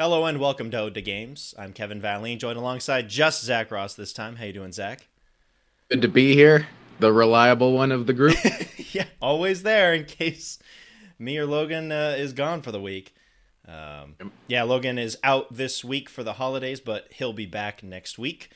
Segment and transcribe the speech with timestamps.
[0.00, 1.56] Hello and welcome to Ode to Games.
[1.58, 4.36] I'm Kevin Valeen, joined alongside just Zach Ross this time.
[4.36, 5.08] How you doing, Zach?
[5.90, 6.68] Good to be here,
[7.00, 8.36] the reliable one of the group.
[8.92, 10.60] yeah, always there in case
[11.18, 13.12] me or Logan uh, is gone for the week.
[13.66, 18.20] Um, yeah, Logan is out this week for the holidays, but he'll be back next
[18.20, 18.52] week.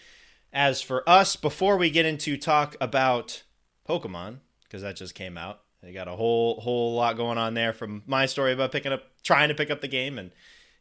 [0.53, 3.43] As for us, before we get into talk about
[3.89, 7.73] Pokemon, because that just came out, they got a whole whole lot going on there
[7.73, 10.31] from my story about picking up, trying to pick up the game, and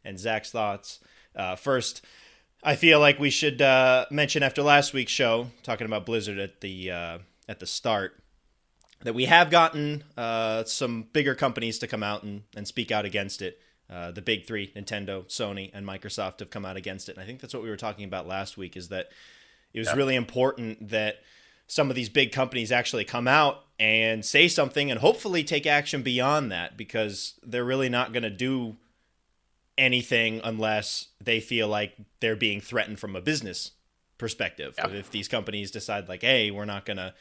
[0.03, 0.99] and Zach's thoughts.
[1.35, 2.03] Uh, first,
[2.63, 6.61] I feel like we should uh, mention after last week's show, talking about Blizzard at
[6.61, 7.17] the uh,
[7.49, 8.21] at the start,
[9.03, 13.05] that we have gotten uh, some bigger companies to come out and, and speak out
[13.05, 13.59] against it.
[13.89, 17.13] Uh, the big three, Nintendo, Sony, and Microsoft, have come out against it.
[17.17, 18.77] And I think that's what we were talking about last week.
[18.77, 19.09] Is that
[19.73, 19.95] it was yeah.
[19.95, 21.17] really important that
[21.67, 26.03] some of these big companies actually come out and say something and hopefully take action
[26.03, 28.75] beyond that because they're really not going to do
[29.77, 33.71] anything unless they feel like they're being threatened from a business
[34.17, 34.75] perspective.
[34.77, 34.89] Yeah.
[34.89, 37.13] If these companies decide like, "Hey, we're not to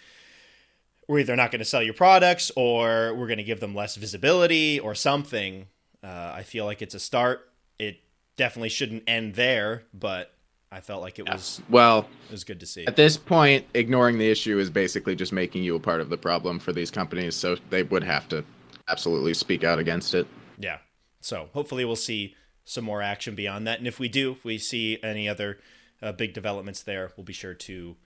[1.09, 4.95] we're either not to sell your products or we're to give them less visibility or
[4.95, 5.67] something."
[6.03, 7.51] Uh, I feel like it's a start.
[7.79, 8.01] It
[8.37, 10.33] definitely shouldn't end there, but
[10.73, 11.35] I felt like it yeah.
[11.35, 12.09] was well.
[12.29, 12.87] It was good to see.
[12.87, 16.17] At this point, ignoring the issue is basically just making you a part of the
[16.17, 17.35] problem for these companies.
[17.35, 18.45] So they would have to
[18.89, 20.27] absolutely speak out against it.
[20.59, 20.79] Yeah.
[21.21, 23.79] So hopefully we'll see some more action beyond that.
[23.79, 25.59] And if we do, if we see any other
[26.03, 27.97] uh, big developments there, we'll be sure to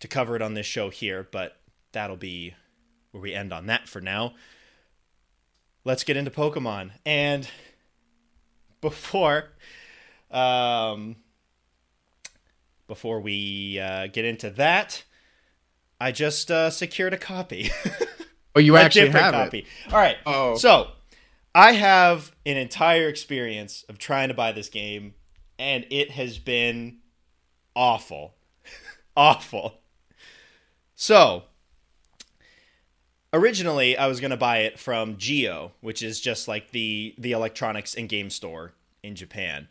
[0.00, 1.26] to cover it on this show here.
[1.30, 1.56] But
[1.92, 2.54] that'll be
[3.10, 4.34] where we end on that for now.
[5.84, 6.92] Let's get into Pokemon.
[7.04, 7.48] And
[8.80, 9.50] before
[10.30, 11.16] um
[12.86, 15.02] before we uh, get into that,
[16.00, 17.70] I just uh, secured a copy.
[18.54, 19.60] oh, you actually have copy.
[19.60, 19.92] It.
[19.92, 20.16] All right.
[20.24, 20.56] Oh.
[20.56, 20.92] So
[21.56, 25.14] I have an entire experience of trying to buy this game,
[25.58, 26.98] and it has been
[27.74, 28.34] awful.
[29.16, 29.80] awful.
[30.94, 31.44] So,
[33.32, 37.32] originally I was going to buy it from Geo, which is just like the the
[37.32, 39.68] electronics and game store in Japan.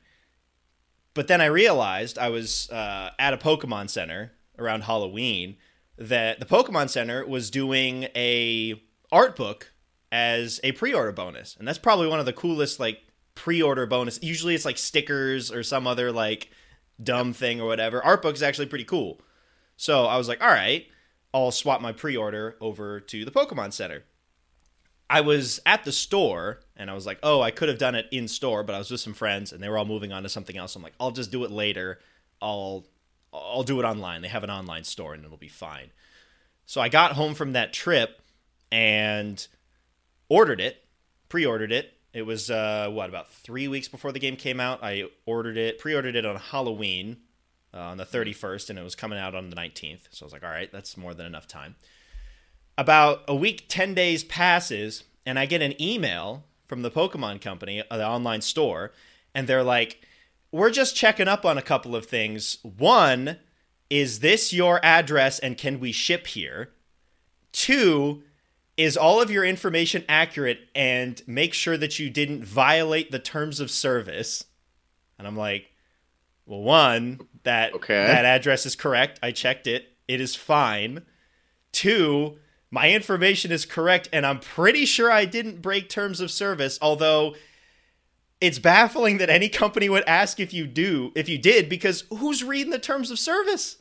[1.14, 5.58] But then I realized I was uh, at a Pokemon Center around Halloween
[6.00, 8.82] that the Pokemon Center was doing a
[9.12, 9.72] art book
[10.16, 13.04] as a pre-order bonus, and that's probably one of the coolest like
[13.36, 14.18] pre-order bonus.
[14.24, 16.50] Usually it's like stickers or some other like
[17.04, 18.02] dumb thing or whatever.
[18.02, 19.20] Art book is actually pretty cool.
[19.76, 20.88] So I was like, all right,
[21.34, 24.06] I'll swap my pre-order over to the Pokemon Center.
[25.10, 28.08] I was at the store and I was like, oh, I could have done it
[28.10, 30.30] in store, but I was with some friends and they were all moving on to
[30.30, 30.78] something else.
[30.78, 32.00] I'm like, I'll just do it later.
[32.42, 32.88] I'll
[33.34, 34.22] I'll do it online.
[34.22, 35.92] They have an online store and it'll be fine.
[36.66, 38.22] So I got home from that trip
[38.72, 39.46] and
[40.30, 40.84] ordered it,
[41.30, 41.94] pre-ordered it.
[42.14, 44.80] It was uh, what about three weeks before the game came out.
[44.82, 47.18] I ordered it, pre-ordered it on Halloween
[47.74, 50.08] uh, on the 31st, and it was coming out on the 19th.
[50.12, 51.76] So I was like, all right, that's more than enough time.
[52.78, 57.84] About a week, 10 days passes, and I get an email from the Pokemon Company,
[57.90, 58.92] uh, the online store,
[59.34, 60.02] and they're like,
[60.52, 62.60] we're just checking up on a couple of things.
[62.64, 63.38] One,
[63.90, 66.72] is this your address and can we ship here?
[67.52, 68.24] Two,
[68.78, 73.60] is all of your information accurate and make sure that you didn't violate the terms
[73.60, 74.46] of service.
[75.18, 75.72] And i'm like
[76.46, 78.06] well one that okay.
[78.08, 79.20] that address is correct.
[79.24, 79.88] I checked it.
[80.08, 81.04] It is fine.
[81.72, 82.38] Two
[82.76, 87.34] my information is correct and i'm pretty sure i didn't break terms of service although
[88.42, 92.44] it's baffling that any company would ask if you do if you did because who's
[92.44, 93.78] reading the terms of service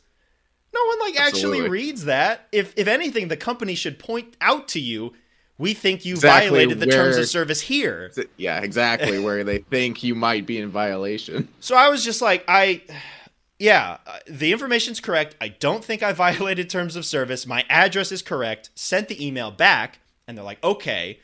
[0.75, 1.59] no one like Absolutely.
[1.59, 2.47] actually reads that.
[2.51, 5.13] If if anything, the company should point out to you,
[5.57, 8.11] we think you exactly violated the where, terms of service here.
[8.37, 11.47] Yeah, exactly where they think you might be in violation.
[11.59, 12.81] So I was just like, I
[13.57, 15.35] yeah, uh, the information's correct.
[15.39, 17.47] I don't think I violated terms of service.
[17.47, 18.69] My address is correct.
[18.75, 21.19] Sent the email back, and they're like, okay,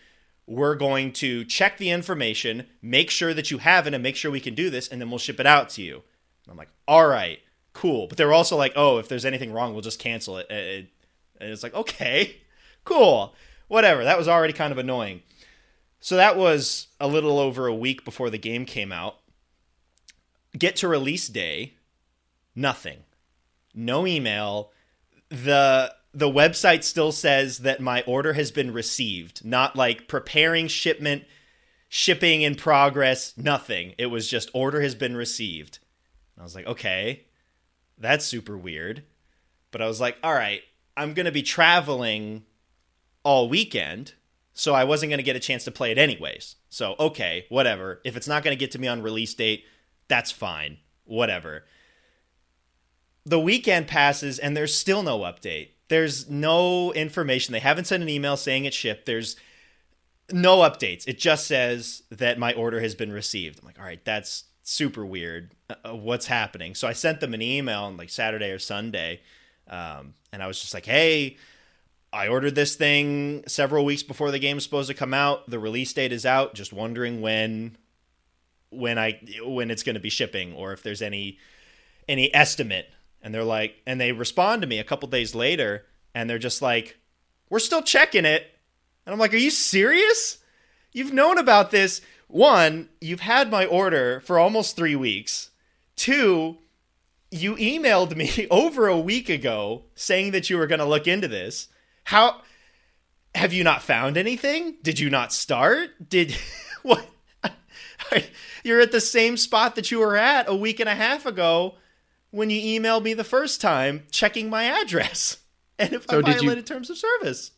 [0.47, 4.31] we're going to check the information, make sure that you have it, and make sure
[4.31, 5.96] we can do this, and then we'll ship it out to you.
[6.46, 7.40] And I'm like, all right
[7.73, 8.08] cool.
[8.08, 10.47] But they were also like, oh, if there's anything wrong, we'll just cancel it.
[10.50, 10.88] And
[11.40, 12.38] it's like, okay,
[12.84, 13.35] cool,
[13.68, 14.03] whatever.
[14.03, 15.22] That was already kind of annoying.
[16.00, 19.18] So that was a little over a week before the game came out.
[20.58, 21.76] Get to release day,
[22.56, 23.00] nothing.
[23.74, 24.72] No email.
[25.29, 31.24] The the website still says that my order has been received, not like preparing shipment,
[31.88, 33.94] shipping in progress, nothing.
[33.97, 35.79] It was just order has been received.
[36.38, 37.26] I was like, okay,
[38.02, 39.03] that's super weird.
[39.72, 40.62] But I was like, all right,
[40.98, 42.44] I'm going to be traveling
[43.24, 44.14] all weekend,
[44.53, 46.56] so I wasn't going to get a chance to play it anyways.
[46.70, 48.02] So, okay, whatever.
[48.03, 49.64] If it's not going to get to me on release date,
[50.12, 50.78] That's fine.
[51.06, 51.64] Whatever.
[53.26, 55.70] The weekend passes and there's still no update.
[55.88, 57.53] There's no information.
[57.53, 59.06] They haven't sent an email saying it shipped.
[59.06, 59.38] There's
[60.30, 61.08] no updates.
[61.08, 63.59] It just says that my order has been received.
[63.59, 65.52] I'm like, all right, that's super weird.
[65.70, 66.76] Uh, uh, what's happening?
[66.76, 69.22] So I sent them an email on like Saturday or Sunday,
[69.70, 71.38] um, and I was just like, hey,
[72.14, 75.50] I ordered this thing several weeks before the game is supposed to come out.
[75.50, 76.56] The release date is out.
[76.56, 77.78] Just wondering when
[78.70, 81.38] when I when it's going to be shipping or if there's any
[82.08, 82.90] any estimate.
[83.22, 85.85] And they're like, and they respond to me a couple days later,
[86.16, 86.97] and they're just like,
[87.50, 88.47] we're still checking it.
[89.06, 90.40] And I'm like, are you serious?
[90.91, 92.02] You've known about this.
[92.31, 95.49] One, you've had my order for almost three weeks.
[95.95, 96.57] Two,
[97.29, 101.28] you emailed me over a week ago saying that you were going to look into
[101.28, 101.67] this.
[102.05, 102.41] How
[103.35, 104.75] have you not found anything?
[104.81, 106.09] Did you not start?
[106.09, 106.35] Did
[106.83, 107.05] what?
[108.63, 111.75] You're at the same spot that you were at a week and a half ago
[112.29, 115.37] when you emailed me the first time checking my address
[115.79, 117.51] and if so I violated you, terms of service.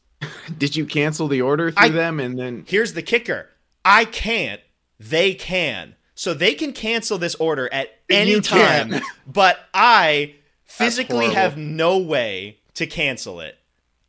[0.58, 3.50] Did you cancel the order through I, them and then Here's the kicker.
[3.86, 4.62] I can't.
[5.00, 5.96] They can.
[6.16, 8.96] So they can cancel this order at any time,
[9.28, 13.58] but I physically have no way to cancel it.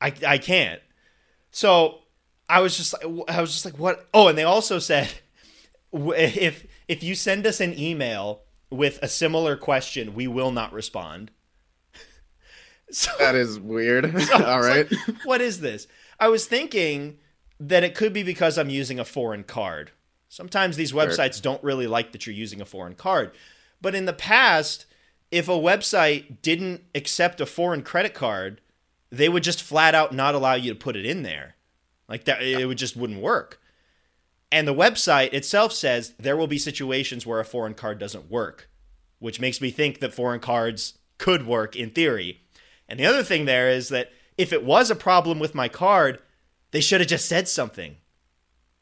[0.01, 0.81] I I can't.
[1.51, 2.01] So
[2.49, 4.07] I was just like I was just like what?
[4.13, 5.11] Oh, and they also said
[5.93, 11.31] if if you send us an email with a similar question, we will not respond.
[12.91, 14.15] So, that is weird.
[14.27, 14.87] So All right.
[14.93, 15.89] Like, what is this?
[16.21, 17.19] I was thinking
[17.61, 19.93] that it could be because I'm using a foreign card.
[20.29, 21.43] Sometimes these websites sure.
[21.43, 23.33] don't really like that you're using a foreign card.
[23.81, 24.87] But in the past,
[25.31, 28.61] if a website didn't accept a foreign credit card,
[29.11, 31.55] they would just flat out not allow you to put it in there.
[32.09, 33.61] Like that it would just wouldn't work.
[34.51, 38.69] And the website itself says there will be situations where a foreign card doesn't work,
[39.19, 42.43] which makes me think that foreign cards could work in theory.
[42.89, 46.19] And the other thing there is that if it was a problem with my card,
[46.75, 47.97] they should have just said something.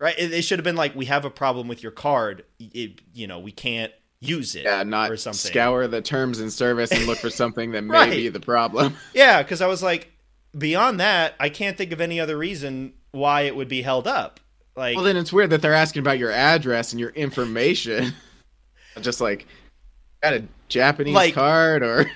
[0.01, 0.17] Right?
[0.17, 2.45] They should have been like, "We have a problem with your card.
[2.59, 5.51] It, you know, we can't use it." Yeah, not or something.
[5.51, 8.11] scour the terms and service and look for something that may right.
[8.11, 8.97] be the problem.
[9.15, 10.11] Yeah, because I was like,
[10.57, 14.41] beyond that, I can't think of any other reason why it would be held up.
[14.75, 18.15] Like, well, then it's weird that they're asking about your address and your information.
[19.03, 19.47] just like,
[20.23, 22.11] got a Japanese like, card, or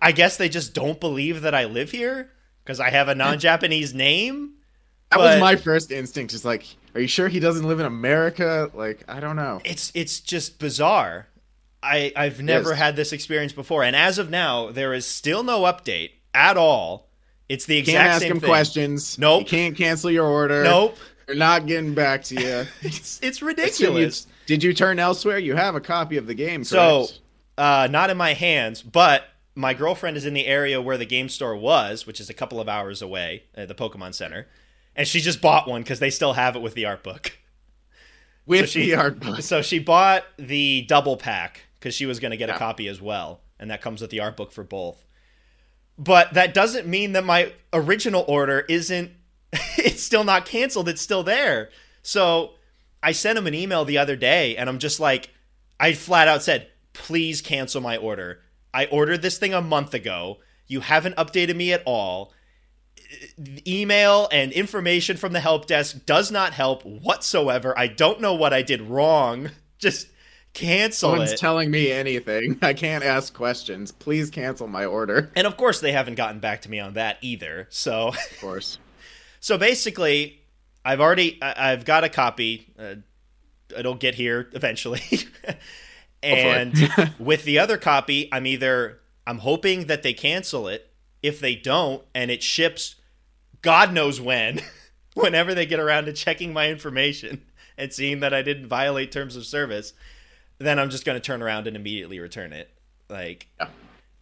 [0.00, 2.30] I guess they just don't believe that I live here
[2.64, 4.54] because I have a non-Japanese name.
[5.10, 6.32] That but was my first instinct.
[6.32, 8.70] Just like, are you sure he doesn't live in America?
[8.74, 9.60] Like, I don't know.
[9.64, 11.28] It's it's just bizarre.
[11.82, 15.62] I I've never had this experience before, and as of now, there is still no
[15.62, 17.08] update at all
[17.48, 18.00] it's the exact same thing.
[18.00, 18.48] can't ask same him thing.
[18.48, 19.18] questions.
[19.18, 19.40] Nope.
[19.40, 20.62] You can't cancel your order.
[20.64, 20.96] Nope.
[21.26, 22.66] They're not getting back to you.
[22.82, 24.26] it's it's ridiculous.
[24.26, 25.38] You, did you turn elsewhere?
[25.38, 26.64] You have a copy of the game.
[26.64, 26.68] Correct?
[26.68, 27.06] So,
[27.56, 31.28] uh, not in my hands, but my girlfriend is in the area where the game
[31.28, 34.46] store was, which is a couple of hours away, at the Pokemon Center,
[34.98, 37.32] and she just bought one because they still have it with the art book.
[38.44, 39.40] With so she, the art book.
[39.40, 42.56] So she bought the double pack because she was going to get yeah.
[42.56, 45.04] a copy as well, and that comes with the art book for both
[45.98, 49.10] but that doesn't mean that my original order isn't
[49.76, 51.68] it's still not canceled it's still there
[52.02, 52.52] so
[53.02, 55.30] i sent him an email the other day and i'm just like
[55.80, 58.40] i flat out said please cancel my order
[58.72, 62.32] i ordered this thing a month ago you haven't updated me at all
[63.66, 68.52] email and information from the help desk does not help whatsoever i don't know what
[68.52, 70.08] i did wrong just
[70.58, 71.38] cancel no one's it.
[71.38, 72.58] telling me anything.
[72.62, 73.92] I can't ask questions.
[73.92, 75.30] Please cancel my order.
[75.36, 77.68] And of course, they haven't gotten back to me on that either.
[77.70, 78.78] So, of course.
[79.40, 80.40] so basically,
[80.84, 82.72] I've already I've got a copy.
[82.78, 82.96] Uh,
[83.76, 85.02] it'll get here eventually.
[86.22, 86.74] and
[87.18, 90.84] with the other copy, I'm either I'm hoping that they cancel it.
[91.20, 92.94] If they don't, and it ships,
[93.62, 94.60] God knows when,
[95.14, 97.42] whenever they get around to checking my information
[97.76, 99.92] and seeing that I didn't violate terms of service,
[100.58, 102.70] then I'm just going to turn around and immediately return it.
[103.08, 103.68] Like yeah.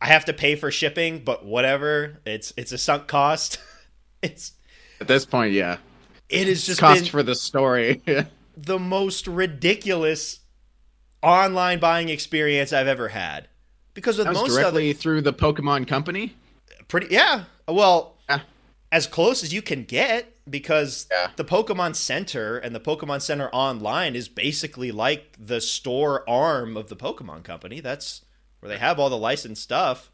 [0.01, 2.19] I have to pay for shipping, but whatever.
[2.25, 3.59] It's it's a sunk cost.
[4.23, 4.53] it's
[5.01, 5.79] at this point, yeah.
[6.29, 8.03] It is just cost for the story.
[8.57, 10.41] the most ridiculous
[11.23, 13.49] online buying experience I've ever had.
[13.95, 16.37] Because with most directly other, through the Pokemon Company.
[16.89, 17.45] Pretty yeah.
[17.67, 18.16] Well.
[18.93, 21.31] As close as you can get because yeah.
[21.37, 26.89] the Pokemon Center and the Pokemon Center Online is basically like the store arm of
[26.89, 27.81] the Pokemon Company.
[27.81, 28.25] That's
[28.61, 30.11] where they have all the licensed stuff.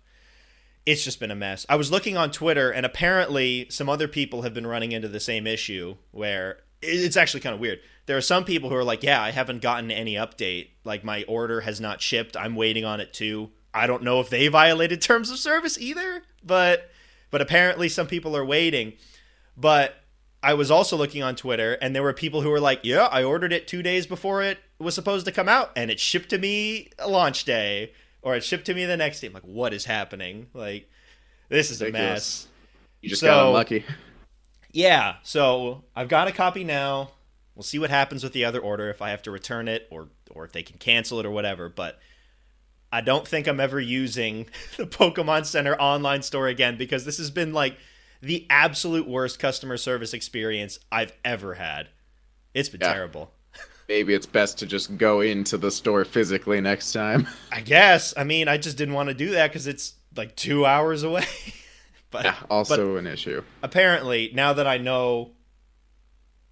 [0.85, 1.65] It's just been a mess.
[1.69, 5.21] I was looking on Twitter, and apparently some other people have been running into the
[5.21, 7.79] same issue where it's actually kind of weird.
[8.07, 10.71] There are some people who are like, "Yeah, I haven't gotten any update.
[10.83, 12.37] Like my order has not shipped.
[12.37, 16.25] I'm waiting on it too." I don't know if they violated terms of service either,
[16.43, 16.91] but
[17.33, 18.93] but apparently some people are waiting.
[19.57, 19.97] But
[20.43, 23.25] I was also looking on Twitter and there were people who were like, "Yeah, I
[23.25, 26.39] ordered it 2 days before it was supposed to come out and it shipped to
[26.39, 29.75] me a launch day or it shipped to me the next day." I'm like, "What
[29.75, 30.89] is happening?" Like
[31.49, 32.09] this is Ridiculous.
[32.09, 32.49] a mess.
[33.03, 33.85] You just So- got unlucky.
[34.73, 37.11] Yeah, so I've got a copy now.
[37.55, 40.09] We'll see what happens with the other order if I have to return it or
[40.31, 41.99] or if they can cancel it or whatever, but
[42.93, 44.47] I don't think I'm ever using
[44.77, 47.77] the Pokemon Center online store again because this has been like
[48.21, 51.89] the absolute worst customer service experience I've ever had.
[52.55, 52.93] It's been Yeah.
[52.93, 53.33] terrible.
[53.89, 57.27] Maybe it's best to just go into the store physically next time.
[57.53, 58.15] I guess.
[58.17, 61.25] I mean, I just didn't want to do that cuz it's like 2 hours away.
[62.11, 63.43] but yeah, also an issue.
[63.63, 65.33] apparently now that I know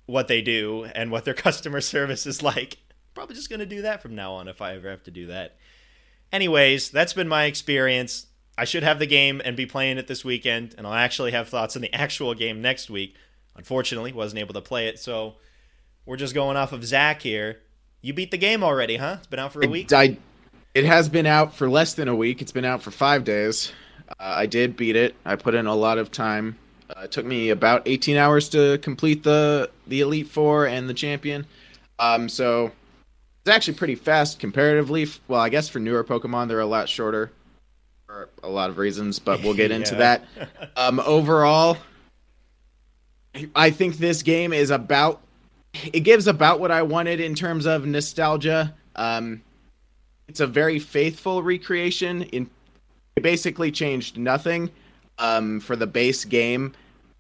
[0.07, 2.79] what they do and what their customer service is like,
[3.15, 5.27] probably just going to do that from now on if I ever have to do
[5.27, 5.57] that.
[6.33, 8.27] Anyways, that's been my experience.
[8.57, 11.49] I should have the game and be playing it this weekend, and I'll actually have
[11.49, 13.17] thoughts on the actual game next week.
[13.57, 15.37] Unfortunately, wasn't able to play it, so
[16.07, 17.59] we're just going off of Zach here.
[18.01, 19.17] You beat the game already, huh?
[19.19, 19.93] It's been out for a week.
[19.93, 20.17] It, I,
[20.75, 22.41] it has been out for less than a week.
[22.41, 23.73] It's been out for five days.
[24.09, 25.15] Uh, I did beat it.
[25.25, 26.57] I put in a lot of time.
[26.89, 30.95] Uh, it took me about 18 hours to complete the the Elite Four and the
[30.95, 31.47] Champion.
[31.99, 32.73] Um, so
[33.43, 35.07] it's actually pretty fast comparatively.
[35.29, 37.31] Well, I guess for newer Pokemon, they're a lot shorter
[38.07, 40.19] for a lot of reasons, but we'll get into Yeah.
[40.37, 40.71] that.
[40.77, 41.79] Um, overall,
[43.55, 45.21] I think this game is about.
[45.93, 48.75] It gives about what I wanted in terms of nostalgia.
[48.97, 49.41] Um,
[50.29, 52.23] it's a very faithful recreation.
[52.23, 52.51] In
[53.17, 54.71] it basically changed nothing
[55.19, 56.73] um, for the base game,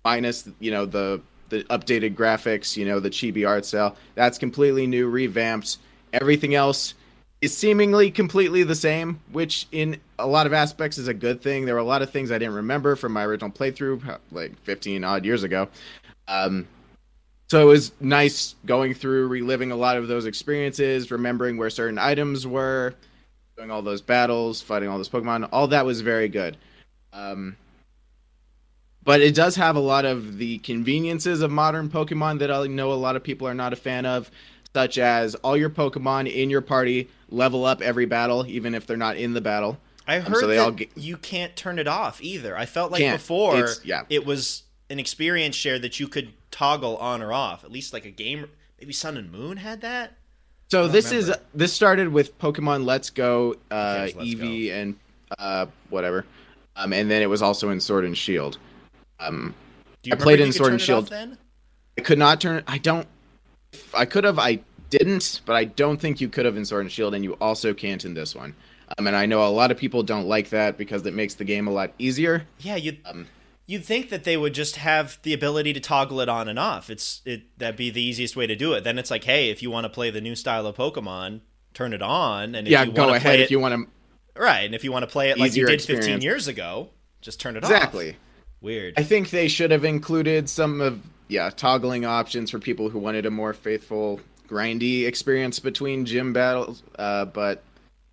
[0.05, 3.97] minus you know the the updated graphics, you know the chibi art style.
[4.17, 5.79] That's completely new, revamped.
[6.13, 6.95] Everything else
[7.41, 11.65] is seemingly completely the same, which in a lot of aspects is a good thing.
[11.65, 15.05] There were a lot of things I didn't remember from my original playthrough, like 15
[15.05, 15.69] odd years ago.
[16.29, 16.69] Um,
[17.49, 21.99] so it was nice going through, reliving a lot of those experiences, remembering where certain
[21.99, 22.95] items were,
[23.57, 25.49] doing all those battles, fighting all those Pokemon.
[25.51, 26.57] All that was very good.
[27.13, 27.57] Um,
[29.03, 32.93] but it does have a lot of the conveniences of modern Pokemon that I know
[32.93, 34.31] a lot of people are not a fan of,
[34.75, 38.97] such as all your Pokemon in your party level up every battle, even if they're
[38.97, 39.79] not in the battle.
[40.07, 42.57] I Um, heard so they that all get- you can't turn it off either.
[42.57, 43.19] I felt like Can't.
[43.21, 44.03] before yeah.
[44.09, 47.63] it was an experience share that you could toggle on or off.
[47.65, 48.47] At least like a game,
[48.81, 50.17] maybe Sun and Moon had that.
[50.71, 54.97] So this is this started with Pokemon Let's Go, uh, Let's Eevee, and
[55.39, 56.25] uh, whatever,
[56.77, 58.59] um, and then it was also in Sword and Shield.
[59.19, 59.55] Um,
[60.03, 61.09] Do you I played remember in Sword and Shield.
[61.09, 61.39] Then
[61.99, 62.63] I could not turn.
[62.69, 63.07] I don't.
[63.95, 64.39] I could have.
[64.39, 64.61] I
[64.91, 67.73] didn't, but I don't think you could have in Sword and Shield, and you also
[67.75, 68.55] can't in this one.
[68.99, 71.45] Um, and I know a lot of people don't like that because it makes the
[71.45, 72.47] game a lot easier.
[72.59, 73.29] yeah, you'd Um,
[73.67, 76.91] you'd think that they would just have the ability to toggle it on and off.
[76.91, 78.83] It's it that'd be the easiest way to do it.
[78.83, 81.41] Then it's like, hey, if you want to play the new style of Pokemon,
[81.73, 83.89] turn it on, and if yeah, you go ahead play if you want
[84.35, 84.41] to.
[84.43, 87.41] right, and if you want to play it like you did 15 years ago, just
[87.41, 87.71] turn it off.
[87.71, 88.17] Exactly.
[88.61, 88.95] Weird.
[88.99, 91.01] I think they should have included some of
[91.31, 96.83] yeah toggling options for people who wanted a more faithful grindy experience between gym battles.
[96.99, 97.63] Uh, but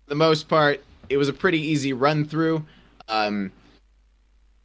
[0.04, 2.64] for the most part, it was a pretty easy run through.
[3.08, 3.52] Um,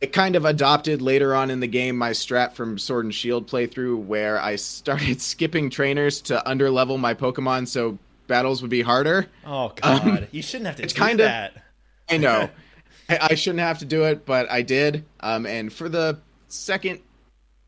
[0.01, 3.47] it kind of adopted later on in the game my strat from Sword and Shield
[3.47, 9.27] playthrough, where I started skipping trainers to underlevel my Pokemon so battles would be harder.
[9.45, 11.63] oh god, you shouldn't have to Um, it's do kinda- that.
[12.09, 12.49] I know.
[13.09, 15.03] I, I shouldn't have to do it, but I did.
[15.21, 16.19] Um, and for the
[16.49, 16.99] second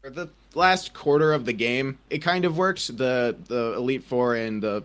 [0.04, 2.98] or the last quarter of the game, it kind of worked.
[2.98, 4.84] The the Elite Four and the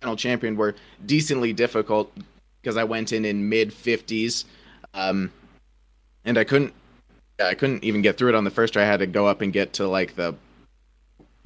[0.00, 2.12] Final Champion were decently difficult
[2.62, 4.44] because I went in in mid fifties,
[4.94, 5.30] um,
[6.24, 6.72] and I couldn't.
[7.40, 8.82] I couldn't even get through it on the first try.
[8.82, 10.34] I had to go up and get to like the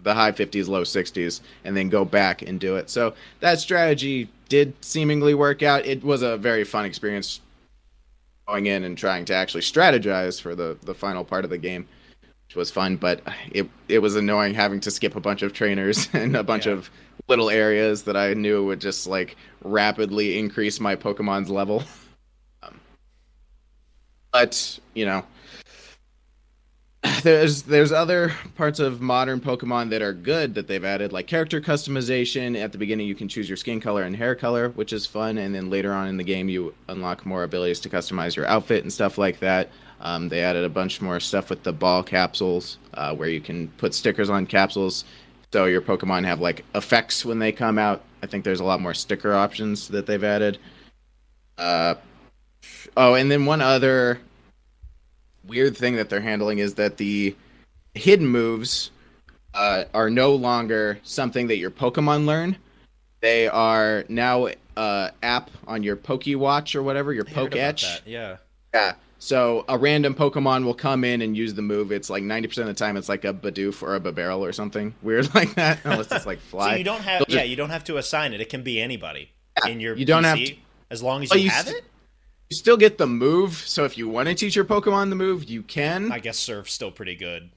[0.02, 2.90] the high 50s, low 60s, and then go back and do it.
[2.90, 5.86] So that strategy did seemingly work out.
[5.86, 7.40] It was a very fun experience
[8.46, 11.86] going in and trying to actually strategize for the the final part of the game,
[12.52, 12.97] which was fun.
[12.97, 16.66] But it it was annoying having to skip a bunch of trainers and a bunch
[16.66, 16.73] Yeah.
[16.73, 16.90] of
[17.28, 21.82] little areas that I knew would just like rapidly increase my Pokemon's level.
[22.64, 22.78] Um,
[24.32, 25.25] but you know,
[27.25, 31.61] there's there's other parts of modern Pokemon that are good that they've added, like character
[31.61, 32.56] customization.
[32.56, 35.38] At the beginning, you can choose your skin color and hair color, which is fun,
[35.38, 38.85] and then later on in the game, you unlock more abilities to customize your outfit
[38.85, 39.71] and stuff like that.
[40.02, 43.68] Um, they added a bunch more stuff with the ball capsules, uh, where you can
[43.78, 45.04] put stickers on capsules
[45.52, 48.02] So your Pokemon have like effects when they come out.
[48.23, 50.59] I think there's a lot more sticker options that they've added.
[51.59, 51.97] Uh,
[52.97, 54.18] oh, and then one other
[55.44, 57.37] weird thing that they're handling is that the
[57.94, 58.90] hidden moves
[59.54, 62.56] uh, are no longer something that your Pokemon learn.
[63.21, 68.02] They are now uh, app on your Watch or whatever, your heard Etch.
[68.06, 68.38] Yeah.
[68.73, 68.94] Yeah.
[69.22, 71.92] So a random Pokemon will come in and use the move.
[71.92, 74.52] It's like ninety percent of the time it's like a Bidoof or a Bibarel or
[74.52, 75.78] something weird like that.
[75.84, 76.72] Unless it's like fly.
[76.72, 78.40] So you don't have They'll yeah, just- you don't have to assign it.
[78.40, 79.30] It can be anybody
[79.64, 80.56] Yeah, in your you don't have to-
[80.90, 81.84] as long as you, you have st- it.
[82.50, 83.54] You still get the move.
[83.54, 86.10] So if you want to teach your Pokemon the move, you can.
[86.10, 87.48] I guess Surf's still pretty good.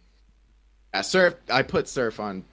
[0.93, 1.33] Yeah, Surf.
[1.49, 2.45] I put Surf on.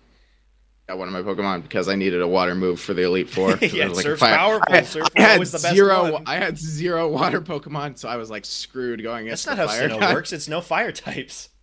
[0.89, 3.57] Got one of my Pokemon because I needed a water move for the Elite Four.
[3.61, 4.75] Yeah, was like, Surf's I- powerful.
[4.75, 6.12] I, Surf I was had always the best zero.
[6.12, 6.23] one.
[6.27, 9.89] I had zero water Pokemon, so I was like screwed going That's not how fire
[9.89, 10.12] Sinnoh guy.
[10.15, 10.33] works.
[10.33, 11.49] It's no fire types.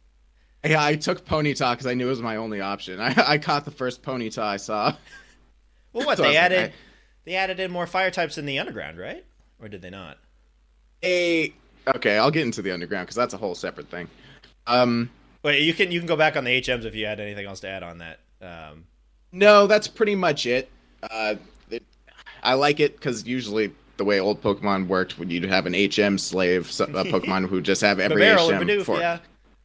[0.61, 2.99] Yeah, I took Ponyta because I knew it was my only option.
[3.01, 4.93] I, I caught the first Ponyta I saw.
[5.93, 6.59] Well, what So they like, added?
[6.71, 6.73] I-
[7.23, 9.23] They added in more fire types in the underground, right?
[9.61, 10.17] Or did they not?
[11.01, 11.53] A
[11.95, 14.09] okay, I'll get into the underground because that's a whole separate thing.
[14.67, 15.09] Um,
[15.43, 17.61] Wait, you can you can go back on the HMs if you had anything else
[17.61, 18.19] to add on that.
[18.41, 18.83] Um,
[19.31, 20.69] no, that's pretty much it.
[21.03, 21.35] Uh,
[21.69, 21.83] it
[22.43, 26.17] I like it because usually the way old Pokemon worked, when you'd have an HM
[26.17, 29.19] slave, so- a Pokemon who just have every HM Bidoof, for yeah.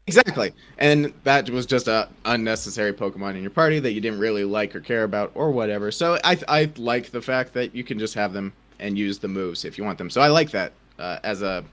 [0.07, 4.45] exactly, and that was just a unnecessary Pokemon in your party that you didn't really
[4.45, 5.91] like or care about or whatever.
[5.91, 9.29] So I I like the fact that you can just have them and use the
[9.29, 10.11] moves if you want them.
[10.11, 11.65] So I like that uh, as a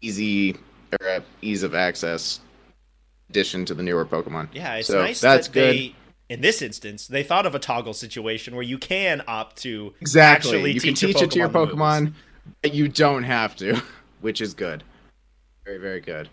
[0.00, 0.56] easy
[1.00, 2.40] or a ease of access
[3.30, 4.48] addition to the newer Pokemon.
[4.52, 5.74] Yeah, it's So nice that's that good.
[5.76, 5.94] they,
[6.32, 10.50] in this instance, they thought of a toggle situation where you can opt to Exactly.
[10.50, 11.50] actually you can teach, teach it to your.
[11.50, 12.14] Pokemon,
[12.62, 13.82] but you don't have to,
[14.22, 14.82] which is good.
[15.66, 16.30] Very, very good.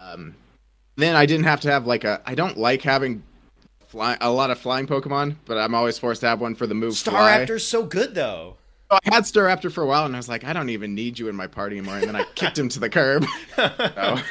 [0.00, 0.34] Um,
[0.96, 2.22] then I didn't have to have like a.
[2.24, 3.22] I don't like having
[3.88, 6.74] fly, a lot of flying Pokemon, but I'm always forced to have one for the
[6.74, 6.94] move.
[6.94, 8.56] Staraptor's so good though.
[8.90, 11.28] I had Staraptor for a while, and I was like, I don't even need you
[11.28, 11.98] in my party anymore.
[11.98, 13.26] And then I kicked him to the curb.
[13.56, 14.22] So, I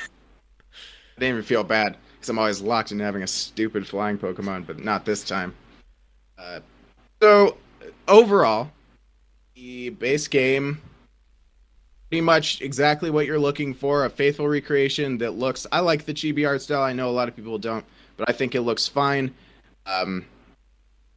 [1.20, 4.80] didn't even feel bad because I'm always locked in having a stupid flying Pokemon, but
[4.80, 5.54] not this time.
[6.38, 6.60] Uh,
[7.22, 7.56] so
[8.08, 8.70] overall,
[9.56, 10.82] the base game
[12.10, 16.14] pretty much exactly what you're looking for a faithful recreation that looks i like the
[16.14, 17.84] chibi art style i know a lot of people don't
[18.16, 19.30] but i think it looks fine
[19.86, 20.24] um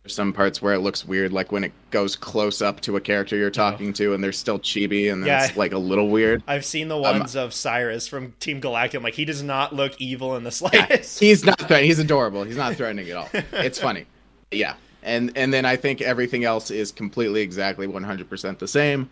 [0.02, 3.00] there's some parts where it looks weird like when it goes close up to a
[3.00, 5.44] character you're talking to and they're still chibi and Yeah.
[5.44, 8.96] it's like a little weird I've seen the Um, ones of Cyrus from Team Galactic.
[8.98, 11.20] I'm like, he does not look evil in the slightest.
[11.20, 14.06] he's not threatening he's adorable he's not threatening at all it's funny
[14.50, 19.08] yeah and and then i think everything else is completely exactly 100% the same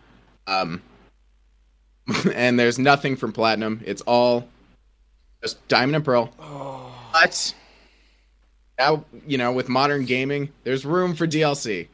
[0.46, 0.82] um
[2.34, 4.48] and there's nothing from platinum it's all
[5.42, 6.32] just diamond and pearl
[7.12, 7.54] but
[8.78, 11.88] now you know with modern gaming there's room for dlc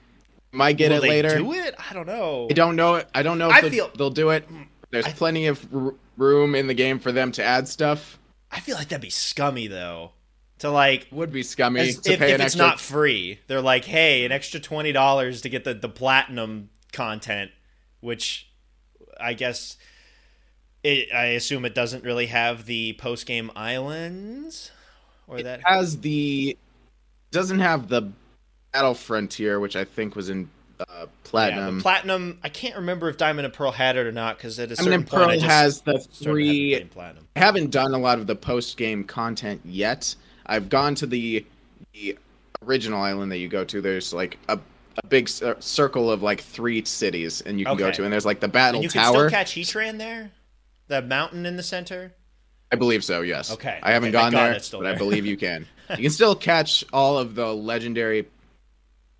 [0.53, 1.75] might get Will it they later do it?
[1.79, 2.47] I don't know.
[2.51, 4.47] i don't know i don't know if I they'll, feel- they'll do it
[4.90, 8.18] there's I- plenty of r- room in the game for them to add stuff
[8.51, 10.12] I feel like that'd be scummy though.
[10.61, 13.85] To like, would be scummy as- to if, pay if it's not free, they're like,
[13.85, 17.51] hey, an extra twenty dollars to get the the platinum content,
[17.99, 18.49] which
[19.20, 19.77] I guess.
[20.85, 24.70] It, I assume it doesn't really have the post game islands,
[25.27, 26.57] or that has the
[27.35, 28.11] doesn't have the
[28.73, 30.49] battle frontier which i think was in
[30.81, 32.38] uh, Yeah, platinum the platinum.
[32.42, 34.75] I can't remember if Diamond and Pearl had it or not because at a i
[34.83, 37.29] certain point, pearl I has the three platinum.
[37.37, 40.14] i haven't done a lot of the post game content yet
[40.47, 41.47] i've gone to the,
[41.92, 42.18] the
[42.62, 44.59] original island that you go to there's like a,
[45.03, 48.27] a big cir- circle of like three cities and you can go to and there's
[48.27, 50.33] like the battle And you can still catch Heatran there,
[50.88, 52.14] the mountain in the center.
[52.75, 53.79] I believe so yes Okay.
[53.83, 57.17] i haven't Okay, gone there but i believe you can you can still catch all
[57.19, 58.27] of the legendary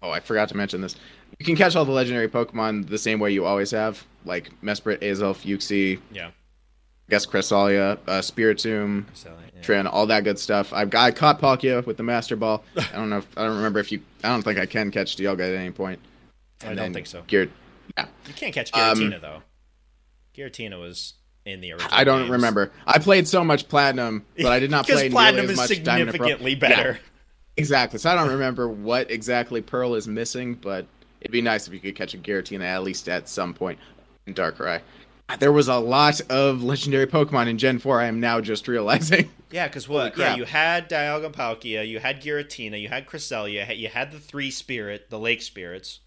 [0.03, 0.97] oh i forgot to mention this
[1.39, 5.01] you can catch all the legendary pokemon the same way you always have like mesprit
[5.03, 6.29] azelf uxie Yeah.
[6.29, 9.63] i guess cresselia uh, spiritomb So, yeah.
[9.63, 12.87] Trin, all that good stuff i've got I caught palkia with the master ball i
[12.97, 15.49] don't know if, i don't remember if you i don't think i can catch dialga
[15.49, 16.01] at any point
[16.67, 17.23] I don't think so.
[17.27, 17.51] Gear,
[17.99, 19.43] yeah You can't catch Um, Giratina though.
[20.35, 21.15] Giratina was
[21.47, 21.91] in the original.
[21.93, 22.31] i don't games.
[22.31, 25.83] remember i played so much platinum but i did not play platinum as is much
[25.85, 26.29] Diamond and Pearl.
[26.29, 26.59] significantly Yeah.
[26.59, 26.99] better.
[27.57, 28.01] Exactly.
[28.01, 30.87] So I don't remember what exactly Pearl is missing, but
[31.21, 33.79] it'd be nice if you could catch a Giratina at least at some point
[34.27, 34.81] in Darkrai.
[35.39, 39.31] There was a lot of legendary Pokemon in Gen 4, I am now just realizing.
[39.53, 40.19] Yeah, because what?
[40.19, 44.19] Yeah, you had Dialga and Palkia, you had Giratina, you had Cresselia, you had the
[44.19, 46.01] three spirit, the lake spirits.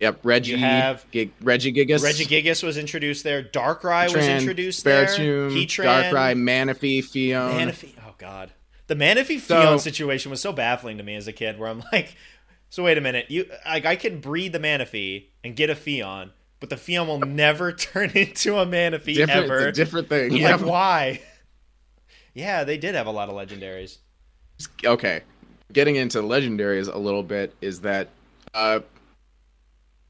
[0.00, 3.42] Yep, Reggie, You have- Gig, Regigigas, Regigigas was introduced there.
[3.42, 5.06] Darkrai was Tran, introduced there.
[5.06, 7.52] Spiritomb, Heatran, Darkrai, Manaphy, Phione.
[7.54, 7.90] Manaphy.
[8.04, 8.52] Oh god,
[8.88, 11.58] the Manaphy So- Phione situation was so baffling to me as a kid.
[11.58, 12.16] Where I'm like,
[12.70, 13.26] So wait a minute.
[13.30, 16.30] You like I can breed the Manaphy and get a Phione,
[16.60, 19.58] but the Phione will never turn into a Manaphy different, it's ever.
[19.68, 20.32] a different thing.
[20.32, 20.56] Like Yeah.
[20.56, 21.20] why?
[22.34, 23.98] Yeah, they did have a lot of legendaries.
[24.84, 25.22] okay
[25.72, 28.08] getting into legendaries a little bit is that
[28.54, 28.78] uh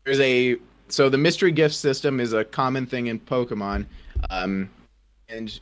[0.05, 0.57] there's a
[0.88, 3.87] so the mystery gift system is a common thing in pokemon
[4.31, 4.69] um
[5.29, 5.61] and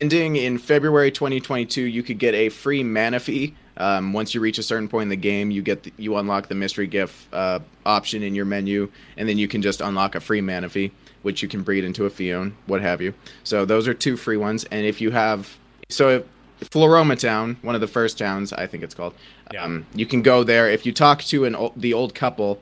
[0.00, 4.62] ending in february 2022 you could get a free manaphy um, once you reach a
[4.62, 8.22] certain point in the game you get the, you unlock the mystery gift uh, option
[8.22, 10.90] in your menu and then you can just unlock a free manaphy
[11.22, 14.36] which you can breed into a Phione, what have you so those are two free
[14.36, 15.56] ones and if you have
[15.88, 16.24] so if,
[16.60, 19.14] Floaroma Town, one of the first towns, I think it's called.
[19.52, 19.64] Yeah.
[19.64, 22.60] Um, you can go there if you talk to an the old couple.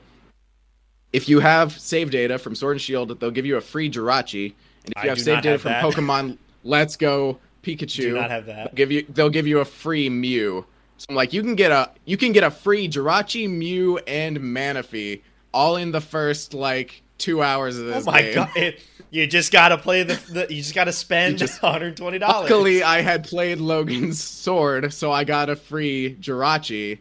[1.11, 4.53] If you have save data from Sword and Shield, they'll give you a free Jirachi,
[4.85, 5.83] and if I you have do save data have from that.
[5.83, 8.65] Pokemon Let's Go Pikachu, Do not have that.
[8.67, 10.65] they'll give you they'll give you a free Mew.
[10.97, 14.37] So I'm like, you can get a you can get a free Jirachi, Mew, and
[14.37, 15.21] Manaphy
[15.53, 18.07] all in the first like two hours of this.
[18.07, 18.35] Oh my game.
[18.35, 18.49] god!
[18.55, 20.53] It, you just gotta play the, the.
[20.53, 22.49] You just gotta spend just- one hundred twenty dollars.
[22.49, 26.99] Luckily, I had played Logan's Sword, so I got a free Jirachi.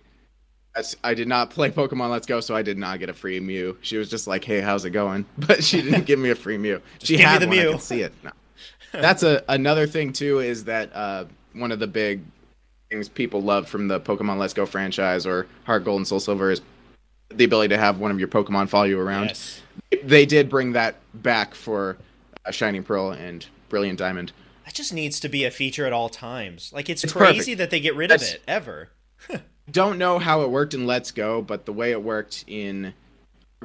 [1.04, 3.76] I did not play Pokemon Let's Go, so I did not get a free Mew.
[3.80, 6.58] She was just like, "Hey, how's it going?" But she didn't give me a free
[6.58, 6.80] Mew.
[7.02, 7.58] She give me had the one.
[7.58, 7.72] I Mew.
[7.72, 8.12] could see it.
[8.24, 8.30] No.
[8.92, 10.40] That's a another thing too.
[10.40, 12.22] Is that uh, one of the big
[12.90, 16.50] things people love from the Pokemon Let's Go franchise or Heart Gold and Soul Silver
[16.50, 16.62] is
[17.30, 19.60] the ability to have one of your Pokemon follow you around Yes.
[20.02, 21.98] they did bring that back for
[22.46, 24.32] uh, Shining Pearl and Brilliant Diamond.
[24.64, 26.72] That just needs to be a feature at all times.
[26.74, 27.58] Like it's, It's crazy perfect.
[27.58, 28.88] that they get rid That's- of it ever.
[29.70, 32.94] Don't know how it worked in Let's Go, but the way it worked in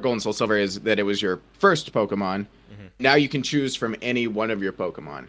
[0.00, 2.46] Gold and Soul Silver is that it was your first Pokemon.
[2.72, 2.86] Mm-hmm.
[2.98, 5.28] Now you can choose from any one of your Pokemon.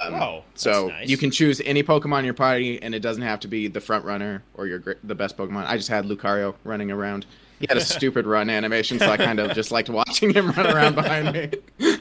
[0.00, 1.08] Um, Oh, that's so nice.
[1.08, 3.80] you can choose any Pokemon in your party, and it doesn't have to be the
[3.80, 5.66] front runner or your gr- the best Pokemon.
[5.66, 7.26] I just had Lucario running around.
[7.60, 10.66] He had a stupid run animation, so I kind of just liked watching him run
[10.66, 11.50] around behind me.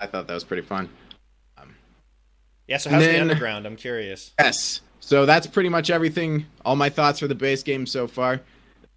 [0.00, 0.88] I thought that was pretty fun.
[2.66, 2.78] Yeah.
[2.78, 3.66] So how's the underground?
[3.66, 4.32] I'm curious.
[4.38, 4.80] Yes.
[5.04, 6.46] So that's pretty much everything.
[6.64, 8.40] All my thoughts for the base game so far.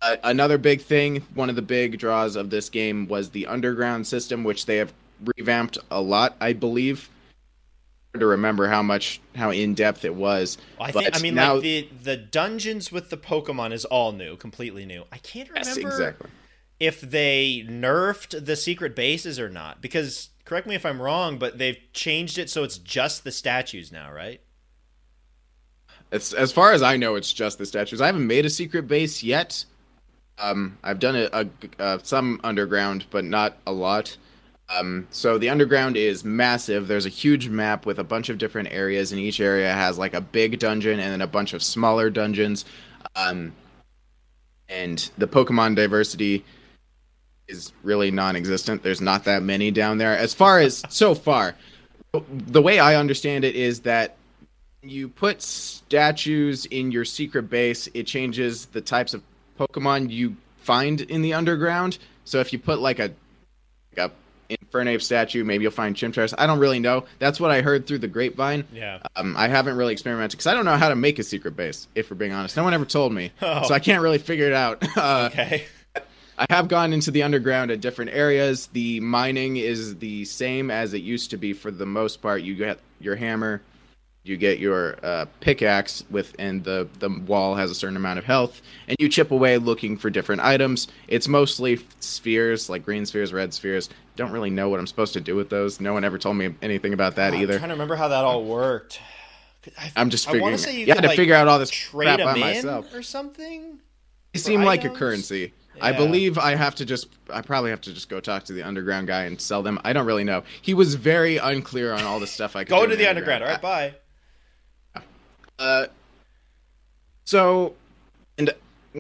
[0.04, 4.06] Uh, another big thing, one of the big draws of this game was the underground
[4.06, 4.94] system, which they have
[5.36, 7.10] revamped a lot, I believe.
[8.14, 10.60] Hard to remember how much, how in depth it was.
[10.80, 11.18] Well, I think.
[11.18, 15.06] I mean, now- like the the dungeons with the Pokemon is all new, completely new.
[15.12, 16.30] I can't remember Yes, exactly.
[16.80, 19.82] if they nerfed the secret bases or not.
[19.82, 23.92] Because correct me if I'm wrong, but they've changed it so it's just the statues
[23.92, 24.40] now, right?
[26.12, 28.02] It's as far as I know, it's just the statues.
[28.02, 29.66] I haven't made a secret base yet.
[30.38, 31.48] Um, I've done a, a,
[31.82, 34.18] uh, some underground, but not a lot.
[34.68, 36.88] Um, so the underground is massive.
[36.88, 40.14] There's a huge map with a bunch of different areas, and each area has like
[40.14, 42.66] a big dungeon and then a bunch of smaller dungeons.
[43.16, 43.54] Um,
[44.68, 46.44] and the Pokemon diversity
[47.48, 48.82] is really non-existent.
[48.82, 50.18] There's not that many down there.
[50.18, 51.56] As far as so far,
[52.30, 54.18] the way I understand it is that
[54.90, 59.24] you put statues in your secret base, it changes the types of
[59.60, 61.98] Pokemon you find in the underground.
[62.26, 63.12] So if you put like a
[63.96, 64.12] like a
[64.54, 66.32] Infernape statue, maybe you'll find Chimchar.
[66.38, 67.06] I don't really know.
[67.18, 68.66] That's what I heard through the grapevine.
[68.72, 69.00] Yeah.
[69.16, 71.88] Um, I haven't really experimented because I don't know how to make a secret base.
[71.96, 73.68] If we're being honest, no one ever told me, Oh.
[73.68, 74.84] so I can't really figure it out.
[74.98, 75.66] Uh, Okay.
[76.38, 78.68] I have gone into the underground at different areas.
[78.68, 82.42] The mining is the same as it used to be for the most part.
[82.42, 83.62] You get your hammer,
[84.26, 88.26] you get your uh, pickaxe with, and the the wall has a certain amount of
[88.26, 90.88] health, and you chip away looking for different items.
[91.08, 93.90] It's mostly spheres, like green spheres, red spheres.
[94.16, 95.80] Don't really know what I'm supposed to do with those.
[95.80, 97.58] No one ever told me anything about that I'm either.
[97.60, 99.00] trying to remember how that all worked.
[99.78, 100.52] I, I'm just I figuring.
[100.52, 102.40] want to say you you had to like, figure out all this trade crap by
[102.40, 102.94] myself.
[102.94, 103.80] or something.
[104.34, 105.54] They seem like a currency.
[105.82, 107.10] I believe I have to just.
[107.30, 109.80] I probably have to just go talk to the underground guy and sell them.
[109.84, 110.44] I don't really know.
[110.62, 113.44] He was very unclear on all the stuff I could Go to the underground.
[113.44, 113.96] All right, bye.
[115.58, 115.88] Uh,
[117.24, 117.76] so,
[118.38, 118.54] and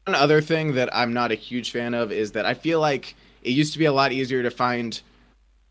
[0.05, 3.15] one other thing that I'm not a huge fan of is that I feel like
[3.43, 4.99] it used to be a lot easier to find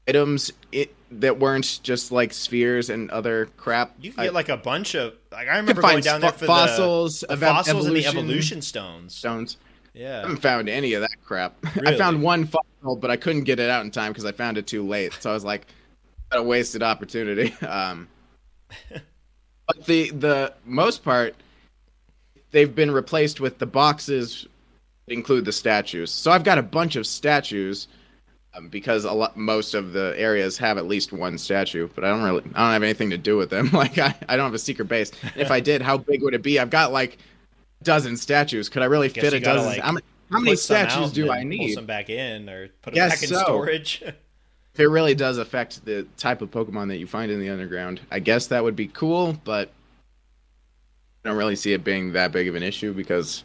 [0.09, 3.94] items it, that weren't just like spheres and other crap.
[4.01, 6.47] You can I- get like a bunch of like I remember going down there for
[6.47, 9.14] fossils, the, the fossils and the evolution stones.
[9.14, 9.57] stones.
[9.92, 11.55] Yeah, I haven't found any of that crap.
[11.77, 11.94] Really?
[11.94, 14.59] I found one fossil, but I couldn't get it out in time because I found
[14.59, 15.12] it too late.
[15.20, 15.66] So I was like,
[16.31, 18.09] "What a wasted opportunity." Um,
[19.66, 21.35] but the the most part,
[22.50, 24.46] they've been replaced with the boxes
[25.07, 26.11] that include the statues.
[26.11, 27.88] So I've got a bunch of statues
[28.55, 31.88] um, because a lot most of the areas have at least one statue.
[31.94, 33.70] But I don't really, I don't have anything to do with them.
[33.72, 35.11] Like I, I don't have a secret base.
[35.37, 36.59] If I did, how big would it be?
[36.59, 37.18] I've got like
[37.81, 38.68] a dozen statues.
[38.68, 39.72] Could I really Guess fit a gotta, dozen?
[39.72, 41.74] like, how, many- how many Put some out statues do I Pull need?
[41.74, 43.42] some back in or put them Guess back in so.
[43.42, 44.03] storage.
[44.75, 48.01] If it really does affect the type of Pokemon that you find in the underground,
[48.11, 49.71] I guess that would be cool, but
[51.25, 53.45] I don't really see it being that big of an issue because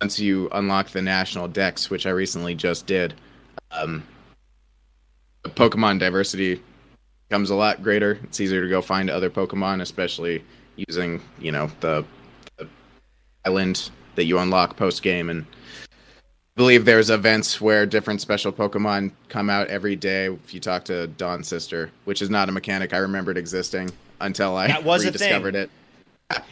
[0.00, 3.14] once you unlock the national Dex, which I recently just did,
[3.70, 4.02] um,
[5.42, 6.62] the Pokemon diversity
[7.28, 8.18] becomes a lot greater.
[8.24, 10.42] It's easier to go find other Pokemon, especially
[10.76, 12.04] using you know the,
[12.56, 12.66] the
[13.44, 15.44] island that you unlock post game and
[16.54, 20.26] believe there's events where different special Pokemon come out every day.
[20.26, 24.56] If you talk to Dawn's sister, which is not a mechanic I remembered existing until
[24.56, 25.70] I That was rediscovered it.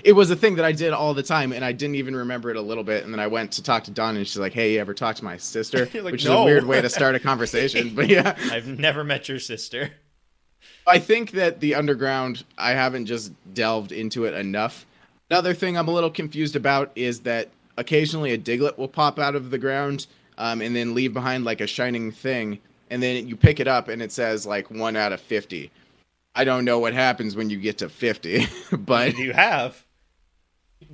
[0.04, 2.50] It was a thing that I did all the time, and I didn't even remember
[2.50, 3.04] it a little bit.
[3.04, 5.16] And then I went to talk to Dawn, and she's like, "Hey, you ever talk
[5.16, 8.36] to my sister?" Like, which is a weird way to start a conversation, but yeah.
[8.50, 9.92] I've never met your sister.
[10.86, 14.84] I think that the underground, I haven't just delved into it enough.
[15.30, 17.48] Another thing I'm a little confused about is that
[17.80, 20.06] occasionally a Diglett will pop out of the ground
[20.38, 22.58] um, and then leave behind like a shining thing,
[22.90, 25.70] and then you pick it up and it says like one out of 50.
[26.34, 28.46] I don't know what happens when you get to 50,
[28.78, 29.84] but you have?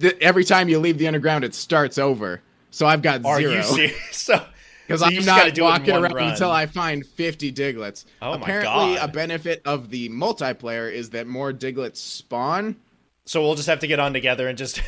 [0.00, 2.40] th- every time you leave the underground, it starts over.
[2.70, 3.52] So I've got Are zero.
[3.54, 3.94] you serious?
[4.16, 4.44] So
[4.86, 6.30] Because So I'm not do it in walking around run.
[6.30, 8.04] until I find 50 Digletts.
[8.22, 9.08] Oh my Apparently, God.
[9.08, 12.76] a benefit of the multiplayer is that more Digletts spawn.
[13.24, 14.80] so we'll just have to get on together and just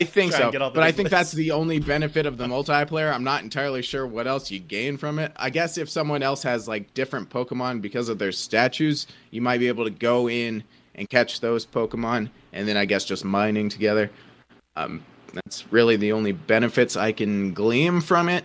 [0.00, 2.46] I think so, get all the but I think that's the only benefit of the
[2.46, 3.12] multiplayer.
[3.12, 5.32] I'm not entirely sure what else you gain from it.
[5.36, 9.58] I guess if someone else has like different Pokemon because of their statues, you might
[9.58, 10.62] be able to go in
[10.94, 14.10] and catch those Pokemon, and then I guess just mining together.
[14.76, 18.44] Um, that's really the only benefits I can glean from it.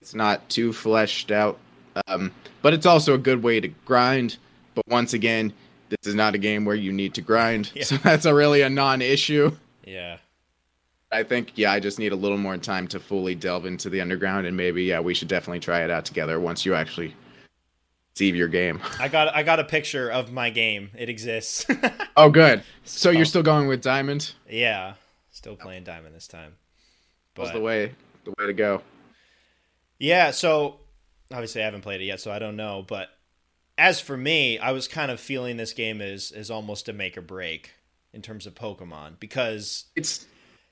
[0.00, 1.58] It's not too fleshed out,
[2.06, 4.36] um, but it's also a good way to grind.
[4.74, 5.52] But once again,
[5.88, 7.84] this is not a game where you need to grind, Yeah.
[7.84, 9.56] so that's a really a non-issue.
[9.84, 10.18] yeah.
[11.10, 14.00] I think yeah, I just need a little more time to fully delve into the
[14.00, 17.14] underground, and maybe yeah, we should definitely try it out together once you actually
[18.14, 18.80] see your game.
[18.98, 20.90] I got I got a picture of my game.
[20.96, 21.66] It exists.
[22.20, 22.64] Oh, good.
[22.82, 24.32] So you're still going with Diamond?
[24.50, 24.94] yeah.
[25.30, 26.56] Still playing Diamond this time.
[27.36, 27.94] That's the way,
[28.24, 28.82] the way to go.
[30.00, 30.80] Yeah, so
[31.30, 32.84] obviously I haven't played it yet, so I don't know.
[32.86, 33.10] But
[33.78, 37.16] as for me, I was kind of feeling this game is is almost a make
[37.16, 37.70] or break
[38.12, 40.26] in terms of Pokemon because It's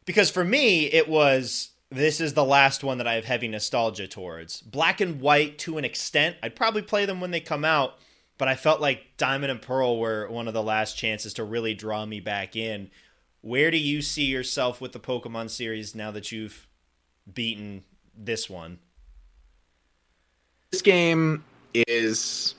[0.07, 4.09] because for me it was this is the last one that I have heavy nostalgia
[4.09, 4.63] towards.
[4.63, 7.99] Black and White to an extent, I'd probably play them when they come out,
[8.39, 11.75] but I felt like Diamond and Pearl were one of the last chances to really
[11.75, 12.91] draw me back in.
[13.43, 16.67] Where do you see yourself with the Pokemon series now that you've
[17.33, 17.85] beaten
[18.17, 18.79] this one?
[20.77, 21.43] this game
[21.73, 22.56] is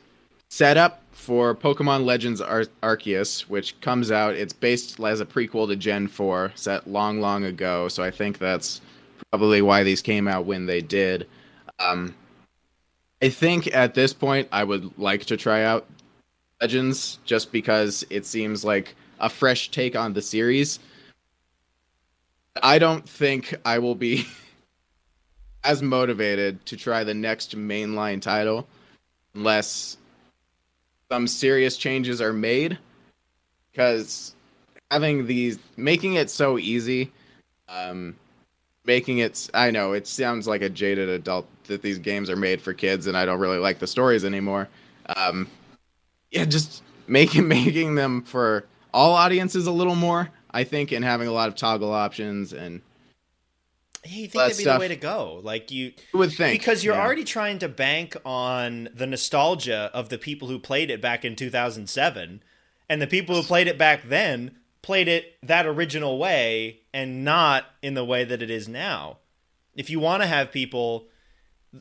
[0.58, 4.34] set up for Pokemon Legends Ar- Arceus, which comes out.
[4.34, 7.88] It's based as a prequel to Gen 4, set long, long ago.
[7.90, 8.82] So I think that's
[9.30, 11.28] probably why these came out when they did.
[11.78, 12.16] Um,
[13.22, 15.86] I think at this point, I would like to try out
[16.60, 20.80] Legends just because it seems like a fresh take on the series.
[22.64, 24.26] I don't think I will be
[25.64, 28.68] as motivated to try the next mainline title
[29.36, 29.98] unless
[31.12, 32.78] some serious changes are made
[33.72, 34.36] because
[34.92, 37.12] having these making it so easy
[37.70, 38.16] um
[38.86, 42.62] making it i know it sounds like a jaded adult that these games are made
[42.62, 44.68] for kids and i don't really like the stories anymore.
[45.16, 45.48] Um
[46.32, 51.28] yeah just making making them for all audiences a little more i think and having
[51.28, 52.82] a lot of toggle options and
[54.16, 55.40] you think that that'd be stuff- the way to go?
[55.44, 57.02] Like you, you would think because you're yeah.
[57.02, 61.36] already trying to bank on the nostalgia of the people who played it back in
[61.36, 62.44] 2007,
[62.90, 67.66] and the people who played it back then played it that original way and not
[67.82, 69.18] in the way that it is now.
[69.76, 71.08] If you want to have people,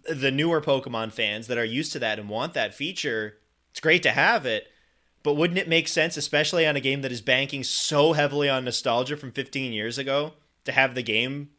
[0.09, 3.37] the newer Pokemon fans that are used to that and want that feature,
[3.71, 4.67] it's great to have it.
[5.23, 8.65] But wouldn't it make sense, especially on a game that is banking so heavily on
[8.65, 10.35] nostalgia from 15 years ago,
[10.65, 11.51] to have the game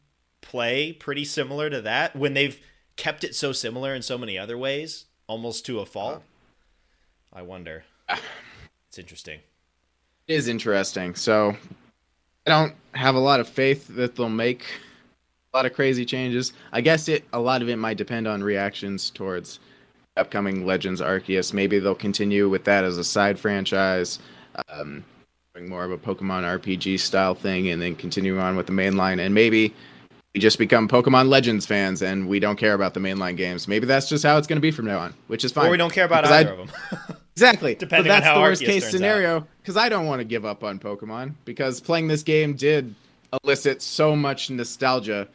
[0.47, 2.59] play pretty similar to that when they've
[2.95, 6.23] kept it so similar in so many other ways, almost to a fault?
[7.33, 7.83] I wonder.
[8.89, 9.41] It's interesting.
[10.27, 11.13] It is interesting.
[11.13, 11.55] So
[12.47, 14.63] I don't have a lot of faith that they'll make
[15.53, 16.53] a lot of crazy changes.
[16.71, 19.59] I guess it a lot of it might depend on reactions towards
[20.15, 21.53] upcoming Legends Arceus.
[21.53, 24.19] Maybe they'll continue with that as a side franchise,
[24.69, 25.03] um,
[25.59, 29.19] more of a Pokemon RPG style thing, and then continue on with the main line.
[29.19, 29.75] And maybe
[30.33, 33.67] we just become Pokemon Legends fans and we don't care about the mainline games.
[33.67, 35.67] Maybe that's just how it's going to be from now on, which is fine.
[35.67, 37.17] Or we don't care about Because I- either of them.
[37.37, 37.75] Exactly.
[37.79, 40.25] Depending but that's on how the worst Arceus case scenario because I don't want to
[40.25, 42.95] give up on Pokemon because playing this game did
[43.43, 45.27] elicit so much nostalgia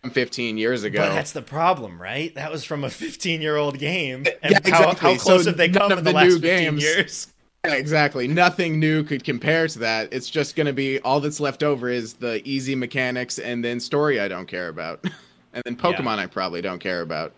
[0.00, 1.00] from 15 years ago.
[1.00, 2.34] But that's the problem, right?
[2.34, 4.24] That was from a 15 year old game.
[4.42, 5.10] And Yeah, how, exactly.
[5.10, 7.26] how close So have they come in the, the last 15 games- years?
[7.64, 8.26] Yeah, exactly.
[8.26, 10.12] Nothing new could compare to that.
[10.12, 13.80] It's just going to be all that's left over is the easy mechanics and then
[13.80, 15.04] story I don't care about.
[15.52, 17.34] and then Pokemon I probably don't care about.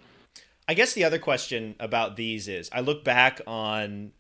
[0.69, 4.13] I guess the other question about these is I look back on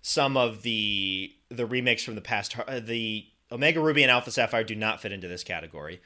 [0.00, 2.58] some of the the remakes from the past.
[2.58, 6.00] uh, The Omega Ruby and Alpha Sapphire do not fit into this category.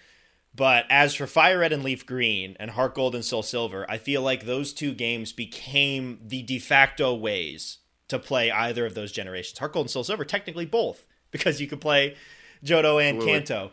[0.53, 3.99] But as for Fire Red and Leaf Green and Heart Gold and Soul Silver, I
[3.99, 9.13] feel like those two games became the de facto ways to play either of those
[9.13, 9.59] generations.
[9.59, 12.17] Heart Gold and Soul Silver, technically both, because you could play
[12.65, 13.33] Johto and Absolutely.
[13.33, 13.73] Kanto.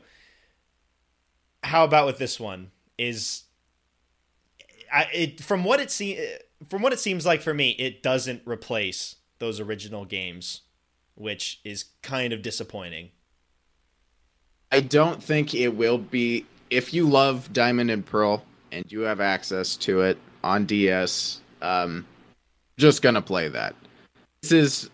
[1.64, 2.72] How about with this one?
[2.98, 3.44] Is
[4.92, 6.40] I, it from what it se-
[6.70, 10.62] from what it seems like for me, it doesn't replace those original games,
[11.16, 13.12] which is kind of disappointing.
[14.72, 19.20] I don't think it will be if you love Diamond and Pearl and you have
[19.20, 21.42] access to it on DS.
[21.62, 22.06] Um,
[22.78, 23.76] just gonna play that.
[24.42, 24.90] This is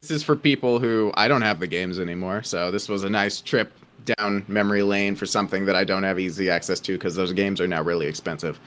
[0.00, 2.42] this is for people who I don't have the games anymore.
[2.42, 3.72] So this was a nice trip
[4.04, 7.60] down memory lane for something that I don't have easy access to because those games
[7.60, 8.58] are now really expensive.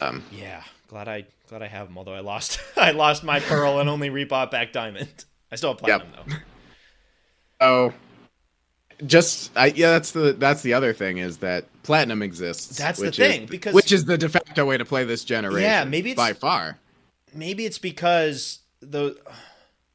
[0.00, 1.98] Um, Yeah, glad I glad I have them.
[1.98, 5.24] Although I lost I lost my pearl and only rebought back diamond.
[5.52, 6.34] I still have platinum though.
[7.60, 7.92] oh,
[9.06, 12.78] just I, yeah, that's the that's the other thing is that platinum exists.
[12.78, 15.22] That's the which thing, is, because- which is the de facto way to play this
[15.22, 15.60] generation.
[15.62, 16.78] Yeah, maybe it's- by far.
[17.34, 19.18] Maybe it's because the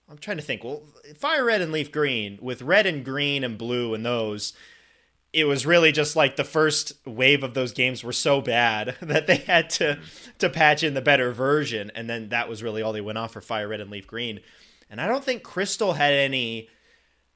[0.09, 0.63] I'm trying to think.
[0.63, 0.83] Well,
[1.17, 4.53] fire red and leaf green with red and green and blue and those.
[5.31, 9.27] It was really just like the first wave of those games were so bad that
[9.27, 9.99] they had to
[10.39, 13.33] to patch in the better version, and then that was really all they went off
[13.33, 14.39] for fire red and leaf green.
[14.89, 16.67] And I don't think Crystal had any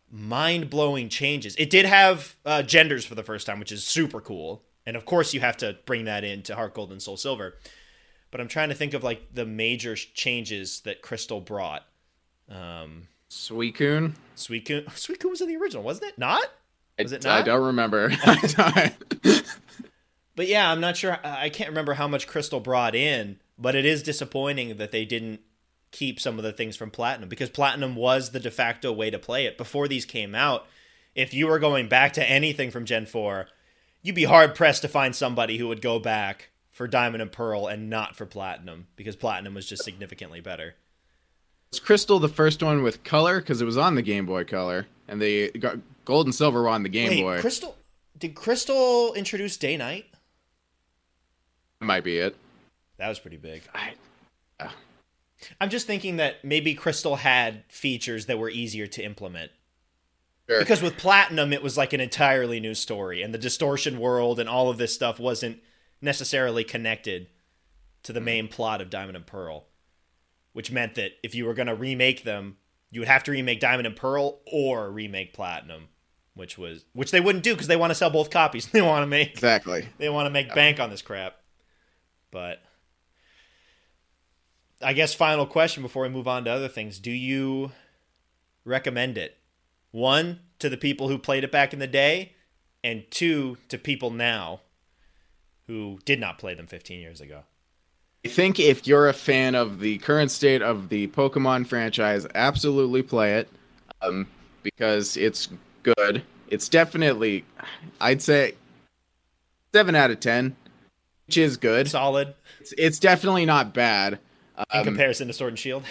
[0.09, 1.55] mind blowing changes.
[1.57, 4.63] It did have uh, genders for the first time, which is super cool.
[4.85, 7.55] And of course, you have to bring that into Heart Gold and Soul Silver.
[8.34, 11.86] But I'm trying to think of like the major changes that Crystal brought.
[12.50, 14.15] Um, Suicune.
[14.36, 16.17] Suicune, Suicune was in the original, wasn't it?
[16.17, 16.43] Not?
[16.98, 18.12] Was it I don't remember.
[20.36, 21.19] But yeah, I'm not sure.
[21.24, 25.41] I can't remember how much Crystal brought in, but it is disappointing that they didn't
[25.91, 29.19] keep some of the things from Platinum because Platinum was the de facto way to
[29.19, 30.65] play it before these came out.
[31.13, 33.46] If you were going back to anything from Gen 4,
[34.02, 37.67] you'd be hard pressed to find somebody who would go back for Diamond and Pearl
[37.67, 40.75] and not for Platinum because Platinum was just significantly better.
[41.71, 44.88] was Crystal the first one with color because it was on the Game Boy Color,
[45.07, 47.39] and the got Gold and Silver were on the Game Wait, Boy.
[47.39, 47.77] Crystal
[48.17, 50.07] did Crystal introduce Day Night?
[51.79, 52.36] That might be it.
[52.97, 53.63] That was pretty big.
[53.73, 53.93] I,
[54.59, 54.69] uh.
[55.59, 59.51] I'm just thinking that maybe Crystal had features that were easier to implement.
[60.49, 60.59] sure.
[60.59, 64.47] Because with Platinum, it was like an entirely new story, and the distortion world and
[64.47, 65.59] all of this stuff wasn't
[66.03, 67.27] necessarily connected
[68.03, 68.25] to the mm-hmm.
[68.25, 69.65] main plot of Diamond and Pearl,
[70.51, 72.57] which meant that if you were going to remake them,
[72.91, 75.87] you would have to remake Diamond and Pearl or remake Platinum,
[76.35, 78.67] which was which they wouldn't do because they want to sell both copies.
[78.71, 79.87] They want to make exactly.
[79.97, 81.37] they want to make bank on this crap.
[82.29, 82.61] But
[84.81, 87.71] I guess final question before we move on to other things: Do you
[88.65, 89.37] recommend it?
[89.91, 92.33] One to the people who played it back in the day,
[92.83, 94.61] and two to people now
[95.67, 97.43] who did not play them 15 years ago.
[98.26, 103.02] I think if you're a fan of the current state of the Pokemon franchise, absolutely
[103.02, 103.49] play it
[104.02, 104.28] um,
[104.62, 105.49] because it's
[105.84, 106.23] good.
[106.47, 107.43] It's definitely,
[107.99, 108.54] I'd say,
[109.73, 110.56] seven out of ten,
[111.28, 111.89] which is good.
[111.89, 114.19] Solid It's, it's definitely not bad.
[114.58, 115.84] in Um, comparison to Sword and Shield.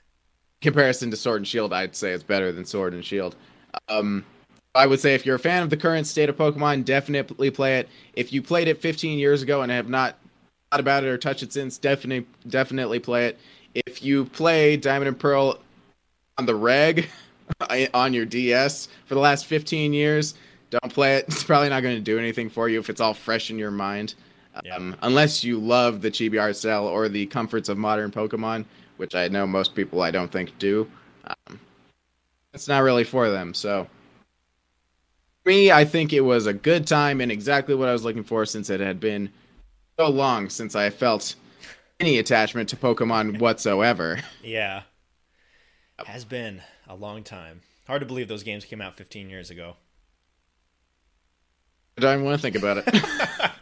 [0.60, 3.36] comparison to Sword and Shield, I'd say it's better than Sword and Shield.
[3.88, 4.24] Um,
[4.74, 7.78] I would say if you're a fan of the current state of Pokemon, definitely play
[7.78, 7.88] it.
[8.14, 10.16] If you played it 15 years ago and have not
[10.70, 13.38] thought about it or touched it since, definitely definitely play it.
[13.74, 15.58] If you play Diamond and Pearl
[16.38, 17.08] on the reg
[17.94, 20.34] on your DS for the last 15 years,
[20.70, 21.24] don't play it.
[21.28, 23.70] It's probably not going to do anything for you if it's all fresh in your
[23.70, 24.14] mind.
[24.64, 24.76] Yeah.
[24.76, 28.64] Um, unless you love the chibi art style or the comforts of modern Pokemon,
[28.96, 30.90] which I know most people I don't think do.
[31.24, 31.60] Um,
[32.52, 33.54] it's not really for them.
[33.54, 33.86] So,
[35.50, 38.46] me, I think it was a good time and exactly what I was looking for
[38.46, 39.30] since it had been
[39.98, 41.34] so long since I felt
[41.98, 44.20] any attachment to Pokemon whatsoever.
[44.42, 44.82] yeah,
[46.06, 47.62] has been a long time.
[47.86, 49.76] Hard to believe those games came out 15 years ago.
[51.98, 53.50] I don't even want to think about it.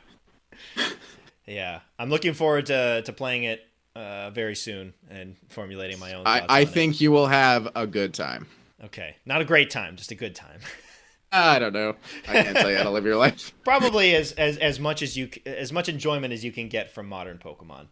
[1.49, 3.66] Yeah, I'm looking forward to to playing it
[3.97, 6.26] uh, very soon and formulating my own.
[6.26, 6.68] I, thoughts I on it.
[6.68, 8.47] think you will have a good time.
[8.84, 10.61] Okay, not a great time, just a good time.
[11.31, 11.97] I don't know.
[12.26, 13.53] I can't tell you how to live your life.
[13.64, 17.09] Probably as, as as much as you as much enjoyment as you can get from
[17.09, 17.87] modern Pokemon.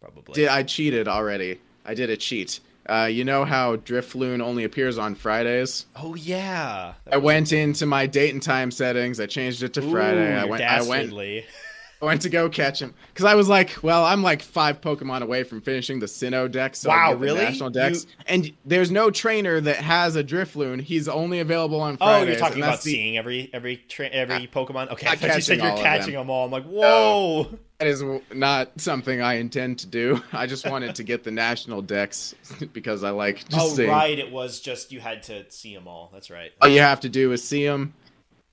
[0.00, 0.34] Probably.
[0.34, 1.60] Did I cheated already?
[1.84, 2.60] I did a cheat.
[2.88, 5.86] Uh, you know how Drifloon only appears on Fridays?
[5.96, 6.94] oh yeah.
[7.04, 9.20] That I went into my date and time settings.
[9.20, 10.36] I changed it to Friday.
[10.36, 10.62] I went.
[10.62, 11.12] I went.
[12.02, 15.22] I went to go catch him because I was like, well, I'm like five Pokemon
[15.22, 16.80] away from finishing the Sinnoh Dex.
[16.80, 17.44] So Wow, can get the really?
[17.44, 20.80] National Dex, You- and there's no trainer that has a Drifloon.
[20.80, 24.90] He's only available on Oh, you're talking about the- seeing every every tra- every Pokemon.
[24.90, 26.22] Okay, I not thought you said you're catching them.
[26.22, 26.30] them.
[26.30, 26.46] all.
[26.46, 27.56] I'm like, whoa.
[27.78, 30.20] That is not something I intend to do.
[30.32, 32.34] I just wanted to get the national Dex
[32.72, 33.88] because I like just oh seeing.
[33.90, 36.10] right, it was just you had to see them all.
[36.12, 36.50] That's right.
[36.60, 37.94] All you have to do is see them,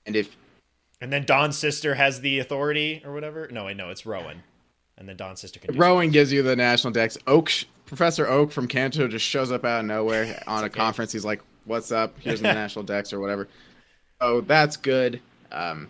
[0.05, 0.35] and if
[1.01, 3.47] And then Dawn's sister has the authority or whatever.
[3.51, 4.43] No, wait, no, it's Rowan.
[4.97, 5.73] And then Dawn's sister can.
[5.73, 7.51] Do Rowan gives you the national Dex, Oak
[7.85, 10.77] Professor Oak from Kanto just shows up out of nowhere on a okay.
[10.77, 11.11] conference.
[11.11, 12.15] He's like, "What's up?
[12.19, 13.47] Here's the national Dex or whatever."
[14.21, 15.21] Oh, that's good.
[15.51, 15.87] Um,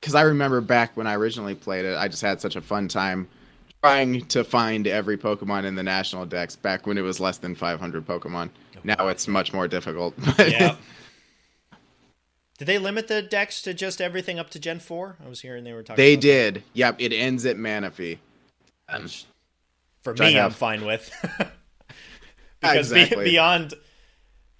[0.00, 2.88] because I remember back when I originally played it, I just had such a fun
[2.88, 3.28] time
[3.82, 7.54] trying to find every Pokemon in the national Dex back when it was less than
[7.54, 8.50] 500 Pokemon.
[8.84, 10.14] Now it's much more difficult.
[10.38, 10.76] Yeah.
[12.58, 15.16] Did they limit the Dex to just everything up to Gen Four?
[15.24, 16.02] I was hearing they were talking.
[16.02, 16.62] they about did.
[16.72, 18.18] Yep, it ends at Manaphy.
[18.88, 19.26] that, which
[20.02, 21.10] For me, I'm fine with.
[22.60, 23.74] because be- beyond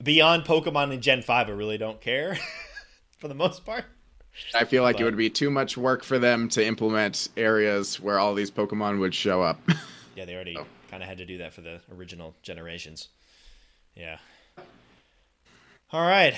[0.03, 2.39] beyond Pokemon in Gen Five, I really don't care
[3.19, 3.85] for the most part.
[4.55, 7.99] I feel like But- it would be too much work for them to implement areas
[7.99, 9.61] where all these Pokemon would show up.
[10.15, 10.65] Yeah, they already Oh.
[10.91, 13.09] kind of had to do that for the original generations.
[13.95, 14.17] Yeah.
[15.93, 16.35] All right.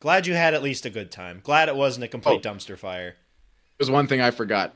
[0.00, 1.40] Glad you had at least a good time.
[1.42, 2.50] Glad it wasn't a complete Oh.
[2.50, 3.16] dumpster fire.
[3.78, 4.74] There's one thing I forgot.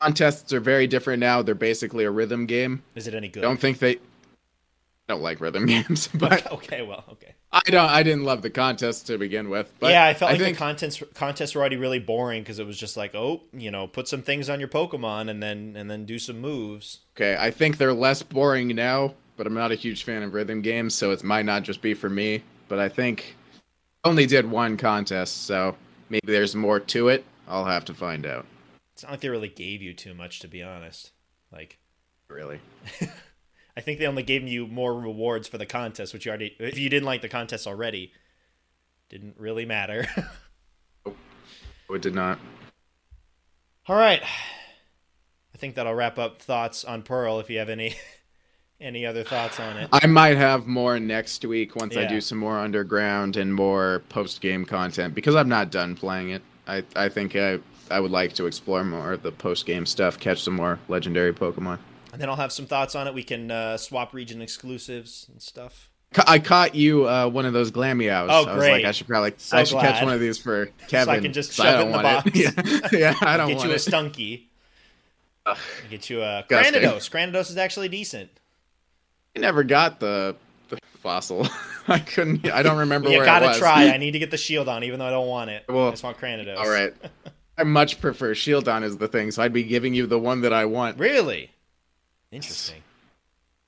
[0.00, 1.42] Contests are very different now.
[1.42, 2.82] They're basically a rhythm game.
[2.94, 3.44] Is it any good?
[3.44, 7.34] I don't think they I don't like rhythm games, but okay, well, okay.
[7.52, 7.88] I don't.
[7.90, 9.72] I didn't love the contest to begin with.
[9.78, 12.66] But yeah, I felt like think the contests contests were already really boring because it
[12.66, 15.90] was just like, oh, you know, put some things on your Pokemon and then and
[15.90, 17.00] then do some moves.
[17.16, 17.36] okay.
[17.38, 20.94] I think they're less boring now, but I'm not a huge fan of rhythm games,
[20.94, 22.42] so it might not just be for me.
[22.68, 23.36] But I think
[24.04, 25.76] only did one contest, so
[26.08, 27.24] maybe there's more to it.
[27.48, 28.46] I'll have to find out.
[28.94, 31.12] It's not like they really gave you too much, to be honest.
[31.50, 31.78] Like,
[32.28, 32.60] Really.
[33.76, 36.78] I think they only gave you more rewards for the contest, which you already, if
[36.78, 38.12] you didn't like the contest already,
[39.08, 40.06] didn't really matter.
[41.90, 42.38] Oh, it did not.
[43.86, 44.22] All right.
[44.22, 47.38] I think that'll wrap up thoughts on Pearl.
[47.38, 47.96] If you have any
[48.82, 52.38] any other thoughts on it, I might have more next week once I do some
[52.38, 56.42] more underground and more post game content because I'm not done playing it.
[56.66, 57.58] I, I think I
[57.90, 61.32] I would like to explore more of the post game stuff, catch some more legendary
[61.32, 61.78] Pokemon.
[62.12, 63.14] and then I'll have some thoughts on it.
[63.14, 65.88] We can uh, swap region exclusives and stuff.
[66.14, 68.26] Ca- I caught you uh, one of those Glammeows.
[68.28, 68.84] Oh, I was like, great.
[68.86, 71.06] I should probably So I should catch one of these for Kevin.
[71.14, 72.30] So I can just shove it in the box.
[72.34, 73.76] Yeah, yeah, I don't Get you a.
[73.76, 74.42] Stunky.
[75.46, 75.58] Ugh.
[75.90, 76.44] Get you a.
[76.48, 77.10] Cranidos.
[77.10, 78.30] Cranidos is actually decent.
[79.36, 80.36] I never got the
[80.68, 81.46] the fossil.
[81.88, 82.48] I couldn't.
[82.50, 83.88] I don't remember you where it You gotta try.
[83.94, 85.64] I need to get the Shieldon, even though I don't want it.
[85.68, 86.56] Well, I just want Cranidos.
[86.56, 86.94] All right.
[87.58, 90.52] I much prefer Shieldon as the thing, so I'd be giving you the one that
[90.52, 90.98] I want.
[90.98, 91.50] Really?
[92.30, 92.82] Interesting.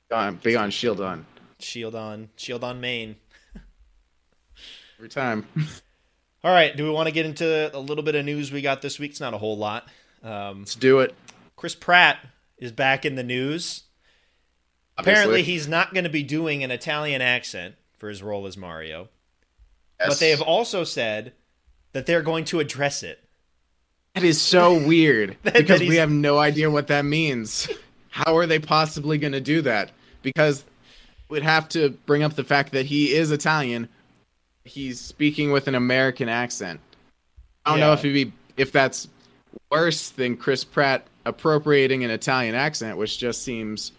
[0.08, 1.24] Be on, Shieldon
[1.58, 2.28] Shield on.
[2.36, 3.16] Shieldon main.
[4.98, 5.46] every time.
[6.44, 6.76] All right.
[6.76, 9.12] Do we want to get into a little bit of news we got this week?
[9.12, 9.88] It's not a whole lot.
[10.22, 11.14] Um, Let's do it.
[11.56, 12.18] Chris Pratt
[12.58, 13.82] is back in the news.
[14.96, 19.08] Apparently, he's not going to be doing an Italian accent for his role as Mario.
[19.98, 21.32] But they have also said
[21.92, 23.20] that they're going to address it.
[24.14, 27.68] That is so weird That- because that we have no idea what that means.
[28.10, 29.90] How are they possibly going to do that?
[30.22, 30.64] Because
[31.28, 33.88] we'd have to bring up the fact that he is Italian.
[34.64, 36.80] He's speaking with an American accent.
[37.66, 39.08] I don't know if he'd be if that's
[39.70, 43.92] worse than Chris Pratt appropriating an Italian accent, which just seems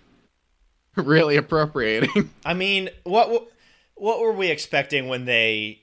[1.03, 2.31] really appropriating.
[2.45, 3.49] I mean, what
[3.95, 5.81] what were we expecting when they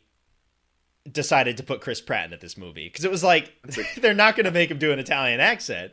[1.11, 2.87] decided to put Chris Pratt into this movie?
[2.87, 3.53] Because it was like
[3.97, 5.93] they're not going to make him do an Italian accent,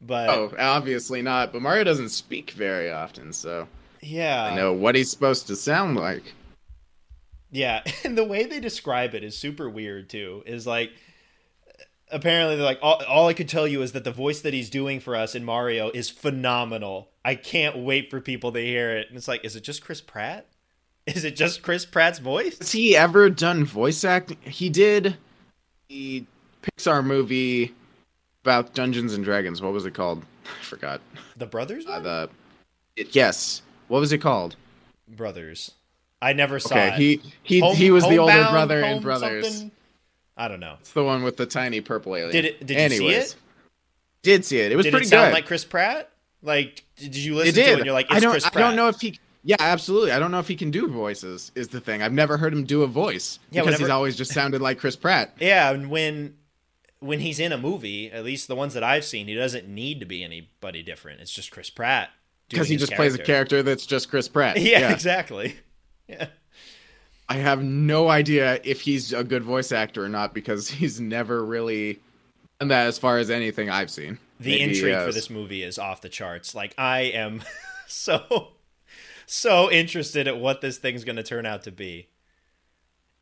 [0.00, 1.52] but oh, obviously not.
[1.52, 3.68] But Mario doesn't speak very often, so
[4.00, 6.34] yeah, I know what he's supposed to sound like.
[7.50, 10.42] Yeah, and the way they describe it is super weird too.
[10.46, 10.90] Is like
[12.12, 14.70] apparently they're like all, all I could tell you is that the voice that he's
[14.70, 17.08] doing for us in Mario is phenomenal.
[17.24, 19.08] I can't wait for people to hear it.
[19.08, 20.46] And it's like, is it just Chris Pratt?
[21.06, 22.58] Is it just Chris Pratt's voice?
[22.58, 24.36] Has he ever done voice acting?
[24.42, 25.16] He did
[25.88, 26.24] the
[26.62, 27.74] Pixar movie
[28.44, 29.60] about Dungeons and Dragons.
[29.62, 30.22] What was it called?
[30.44, 31.00] I forgot.
[31.36, 31.86] The brothers?
[31.86, 32.30] Uh, the
[32.96, 33.62] it, yes.
[33.88, 34.56] What was it called?
[35.08, 35.72] brothers.
[36.22, 36.94] I never saw Okay, it.
[36.94, 39.48] he he Home- he was the older brother in Brothers.
[39.48, 39.70] something?
[40.40, 40.76] I don't know.
[40.80, 42.32] It's the one with the tiny purple alien.
[42.32, 43.36] Did it- did you see it?
[44.22, 44.72] Did see it.
[44.72, 45.34] It was Did pretty it sound good.
[45.34, 46.10] like Chris Pratt?
[46.42, 48.30] Like, did you it listen to it and you're like, it's I don't.
[48.32, 49.18] Chris I don't know if he.
[49.42, 50.12] Yeah, absolutely.
[50.12, 51.52] I don't know if he can do voices.
[51.54, 52.02] Is the thing.
[52.02, 54.96] I've never heard him do a voice Yeah, because he's always just sounded like Chris
[54.96, 55.34] Pratt.
[55.40, 56.36] Yeah, and when
[57.00, 60.00] when he's in a movie, at least the ones that I've seen, he doesn't need
[60.00, 61.20] to be anybody different.
[61.22, 62.10] It's just Chris Pratt
[62.50, 63.56] Because he just plays a character.
[63.56, 64.58] character that's just Chris Pratt.
[64.58, 65.56] Yeah, exactly.
[66.08, 66.26] Yeah.
[67.30, 71.44] I have no idea if he's a good voice actor or not because he's never
[71.44, 72.00] really
[72.58, 74.18] done that as far as anything I've seen.
[74.40, 76.54] The Maybe intrigue uh, for this movie is off the charts.
[76.54, 77.42] Like I am
[77.86, 78.48] so
[79.26, 82.08] so interested at what this thing's going to turn out to be.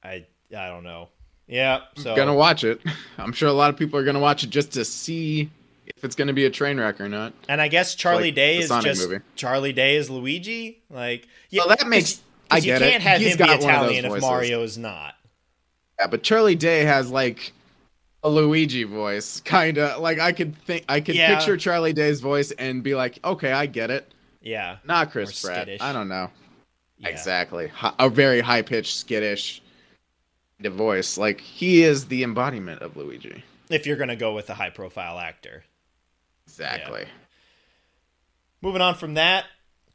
[0.02, 1.10] I I don't know.
[1.46, 2.80] Yeah, so gonna watch it.
[3.18, 5.50] I'm sure a lot of people are gonna watch it just to see
[5.86, 7.32] if it's gonna be a train wreck or not.
[7.48, 9.24] and I guess Charlie like Day is just movie.
[9.34, 10.82] Charlie Day is Luigi.
[10.90, 12.90] Like yeah, Well, that makes- I get it.
[12.90, 14.22] can't have He's him be Italian if voices.
[14.22, 15.14] Mario is not.
[15.98, 17.52] Yeah, but Charlie Day has like
[18.22, 21.36] a Luigi voice, kind of like I could think I could Yeah.
[21.36, 24.12] picture Charlie Day's voice and be like, okay, I get it.
[24.40, 25.62] Yeah, Not Chris More Pratt.
[25.66, 25.80] skittish.
[25.82, 26.30] I don't know
[26.98, 27.08] yeah.
[27.08, 27.70] exactly.
[27.98, 29.62] A very high pitched, skittish
[30.60, 31.16] voice.
[31.18, 33.44] Like he is the embodiment of Luigi.
[33.70, 35.64] If you're going to go with a high profile actor.
[36.46, 37.04] Exactly.
[38.62, 39.44] Moving on from that,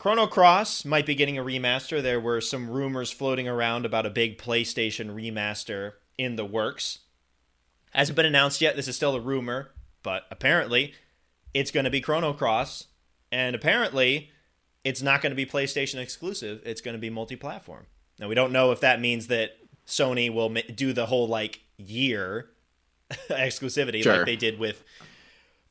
[0.04, 2.04] Chrono Cross might be getting a remaster.
[2.04, 7.00] There were some rumors floating around about a big PlayStation remaster in the works.
[7.92, 8.76] Hasn't been announced yet.
[8.76, 9.72] This is still a rumor,
[10.04, 10.94] but apparently
[11.54, 12.88] it's going to be Chrono Cross,
[13.32, 14.30] and apparently
[14.84, 16.62] it's not going to be PlayStation exclusive.
[16.66, 17.86] It's going to be multi-platform.
[18.20, 19.52] Now we don't know if that means that
[19.88, 22.50] Sony will do the whole like year
[23.30, 24.18] exclusivity Sure.
[24.18, 24.84] like they did with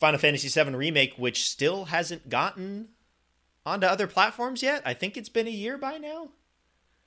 [0.00, 2.88] Final Fantasy VII Remake, which still hasn't gotten
[3.64, 4.82] onto other platforms yet.
[4.84, 6.28] I think it's been a year by now.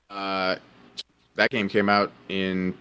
[0.09, 0.57] Uh,
[1.35, 2.75] that game came out in.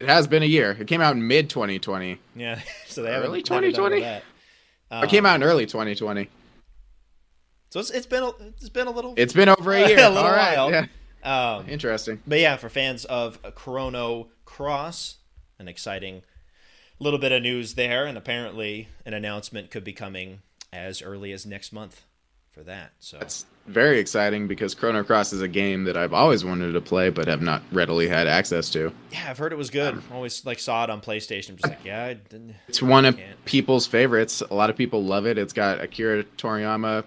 [0.00, 0.76] It has been a year.
[0.80, 2.18] It came out in mid 2020.
[2.34, 4.00] Yeah, so they Early they haven't done 2020?
[4.00, 4.22] that.
[5.04, 6.28] it came Um, out in early 2020.
[7.70, 9.98] So it's, it's been a, it's been a little It's been over a year.
[9.98, 10.56] A little All right.
[10.58, 10.70] while.
[10.70, 10.86] Yeah.
[11.56, 12.20] um, Interesting.
[12.26, 15.16] But yeah, for fans of Chrono Cross,
[15.58, 16.22] an exciting
[16.98, 20.40] little bit of news there, and apparently an announcement could be coming
[20.72, 22.02] as early as next month
[22.50, 22.92] for that.
[22.98, 26.80] So That's very exciting because Chrono Cross is a game that I've always wanted to
[26.80, 28.92] play but have not readily had access to.
[29.10, 30.02] yeah, I've heard it was good.
[30.12, 31.50] Always like saw it on PlayStation.
[31.50, 32.54] I'm just like, yeah, I didn't.
[32.68, 34.42] It's one of people's favorites.
[34.50, 35.38] A lot of people love it.
[35.38, 37.04] It's got Akira Toriyama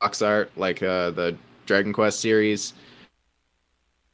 [0.00, 1.36] box art like uh, the
[1.66, 2.74] Dragon Quest series.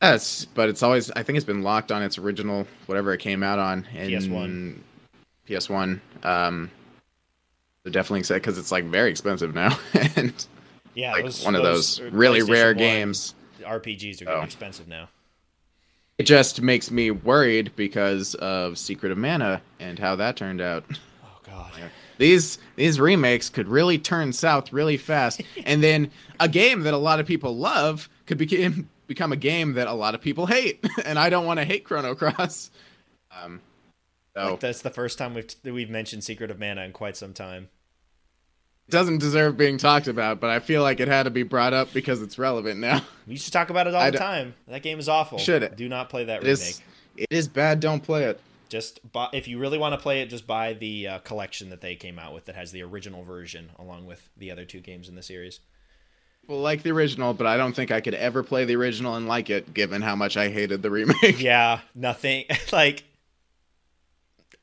[0.03, 3.43] Yes, but it's always I think it's been locked on its original whatever it came
[3.43, 4.78] out on in PS1.
[5.49, 6.01] PS1.
[6.24, 6.70] Um,
[7.91, 9.78] definitely excited because it's like very expensive now
[10.16, 10.47] and
[10.95, 13.34] yeah, like those- one of those are really rare games.
[13.61, 14.45] RPGs are getting Oh.
[14.45, 15.09] expensive now.
[16.16, 20.84] It just makes me worried because of Secret of Mana and how that turned out.
[21.22, 21.72] Oh god.
[22.18, 26.11] These these remakes could really turn south really fast, and then
[26.41, 29.93] a game that a lot of people love could become become a game that a
[29.95, 32.70] lot of people hate, and I don't want to hate Chrono Cross.
[33.32, 33.61] Um,
[34.36, 37.32] so Like, that's the first time we've we've mentioned Secret of Mana in quite some
[37.32, 37.68] time.
[38.91, 41.93] Doesn't deserve being talked about, but I feel like it had to be brought up
[41.93, 43.03] because it's relevant now.
[43.26, 44.55] We used to talk about it all I the time.
[44.66, 45.39] That game is awful.
[45.39, 45.76] Should it?
[45.76, 46.61] Do not play that It remake.
[46.61, 46.82] is
[47.16, 47.80] it is bad.
[47.80, 48.41] Don't play it.
[48.68, 51.80] Just buy, if you really want to play it, just buy the uh, collection that
[51.80, 55.09] they came out with that has the original version along with the other two games
[55.09, 55.61] in the series.
[56.47, 59.26] Well, like the original, but I don't think I could ever play the original and
[59.26, 61.41] like it, given how much I hated the remake.
[61.41, 63.05] Yeah, nothing like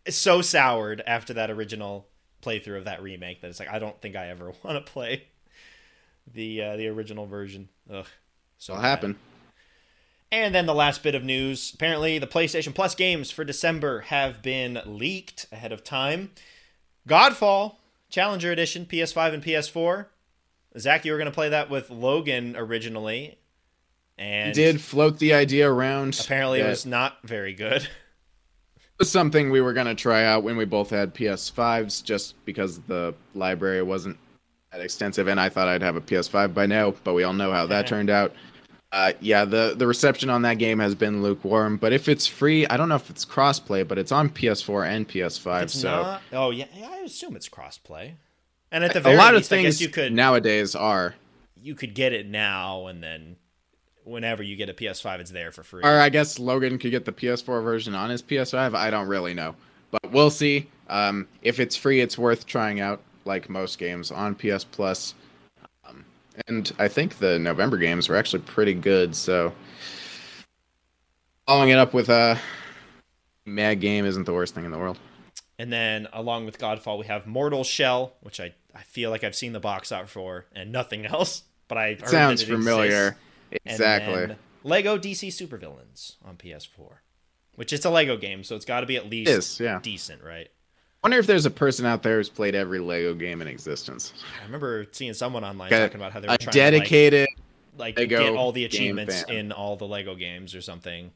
[0.07, 2.07] so soured after that original
[2.45, 5.23] playthrough of that remake that it's like I don't think I ever want to play
[6.31, 7.69] the uh, the original version.
[7.91, 8.07] Ugh,
[8.57, 9.17] so It'll happen.
[10.31, 14.41] And then the last bit of news apparently, the PlayStation Plus games for December have
[14.41, 16.31] been leaked ahead of time.
[17.07, 17.75] Godfall,
[18.09, 20.07] Challenger Edition, PS5 and PS4.
[20.77, 23.37] Zach, you were going to play that with Logan originally.
[24.17, 26.19] And did float the idea around.
[26.19, 27.87] apparently it was not very good.
[28.97, 32.79] was something we were going to try out when we both had PS5s, just because
[32.81, 34.17] the library wasn't
[34.71, 37.51] that extensive, and I thought I'd have a PS5 by now, but we all know
[37.51, 38.33] how that turned out.
[38.91, 42.65] Uh, yeah, the the reception on that game has been lukewarm, but if it's free,
[42.67, 46.21] I don't know if it's crossplay, but it's on PS4 and PS5, It's so not.
[46.31, 48.13] Oh yeah, yeah, I assume it's crossplay.
[48.71, 51.15] And at the a very lot of least, I things you could nowadays are.
[51.61, 53.35] you could get it now, and then
[54.06, 55.84] whenever you get a PS5, it's there for free.
[55.84, 58.76] Or I guess Logan could get the PS4 version on his PS5.
[58.76, 59.56] I don't really know,
[59.91, 60.70] but we'll see.
[60.88, 65.16] Um, if it's free, it's worth trying out, like most games on PS Plus.
[65.88, 66.06] Um,
[66.47, 69.16] and I think the November games were actually pretty good.
[69.16, 69.53] So
[71.47, 72.39] following it up with a
[73.45, 74.99] mad game isn't the worst thing in the world.
[75.58, 79.36] And then along with Godfall, we have Mortal Shell, which I, I feel like I've
[79.36, 81.43] seen the box art for and nothing else.
[81.68, 83.08] But I Sounds familiar.
[83.08, 83.20] exists.
[83.65, 84.35] Exactly.
[84.63, 86.93] Lego DC Supervillains on PS4,
[87.55, 89.79] which it's a Lego game, so it's got to be at least is, yeah.
[89.81, 90.47] decent, right?
[90.47, 94.11] I wonder if there's a person out there who's played every Lego game in existence.
[94.41, 97.27] I remember seeing someone online Got talking about how they were trying dedicated.
[97.27, 97.41] to
[97.79, 101.11] like, like get all the achievements in all the Lego games or something.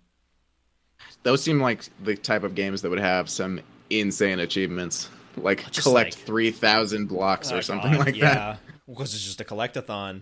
[1.23, 5.87] Those seem like the type of games that would have some insane achievements, like Just
[5.87, 8.33] collect like- three thousand blocks Oh, or something God, like yeah.
[8.33, 8.59] that.
[8.87, 10.21] Because it's just a collectathon.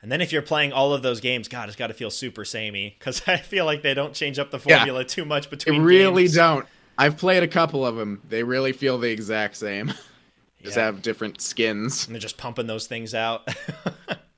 [0.00, 2.44] And then if you're playing all of those games, God, it's got to feel super
[2.44, 4.78] samey because I feel like they don't change up the Yeah.
[4.78, 5.80] formula too much between.
[5.80, 6.34] They really games.
[6.36, 6.66] don't.
[6.96, 8.20] I've played a couple of them.
[8.28, 9.88] They really feel the exact same.
[10.62, 10.86] Just Yeah.
[10.86, 12.06] have different skins.
[12.06, 13.48] And they're just pumping those things out.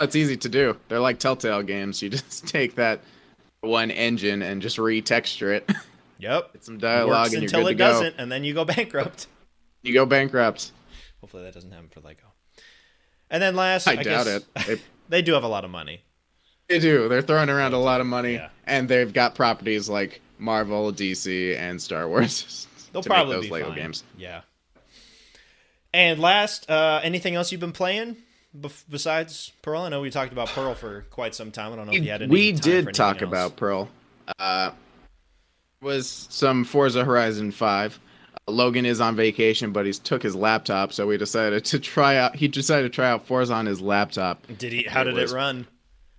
[0.00, 0.76] It's easy to do.
[0.88, 2.02] They're like Telltale games.
[2.02, 3.00] You just take that
[3.60, 5.70] one engine and just retexture it.
[6.18, 6.52] yep.
[6.52, 7.86] Get some dialogue you're until good it to go.
[7.92, 9.26] doesn't, and then you go bankrupt.
[9.82, 10.72] You go bankrupt.
[11.20, 12.24] Hopefully that doesn't happen for Lego.
[13.34, 14.44] And then last, I, I, doubt guess, it.
[14.66, 16.02] They, They do have a lot of money.
[16.68, 17.08] they do.
[17.08, 18.50] They're throwing around a lot of money, Yeah.
[18.64, 22.68] and they've got properties like Marvel, DC, and Star Wars.
[22.92, 23.74] They'll probably those be Lego fine.
[23.76, 24.04] games.
[24.16, 24.42] Yeah.
[25.92, 28.16] And last, uh, anything else you've been playing
[28.88, 29.82] besides Pearl?
[29.82, 31.72] I know we talked about Pearl for quite some time.
[31.72, 32.30] I don't know if you had any.
[32.30, 33.28] we did talk else.
[33.28, 33.88] about Pearl.
[34.38, 34.70] Uh,
[35.80, 37.98] was some Forza Horizon Five.
[38.46, 42.36] Logan is on vacation, but he's took his laptop, so we decided to try out.
[42.36, 44.46] He decided to try out Forza on his laptop.
[44.58, 44.82] Did he?
[44.84, 45.66] How It did was- it run?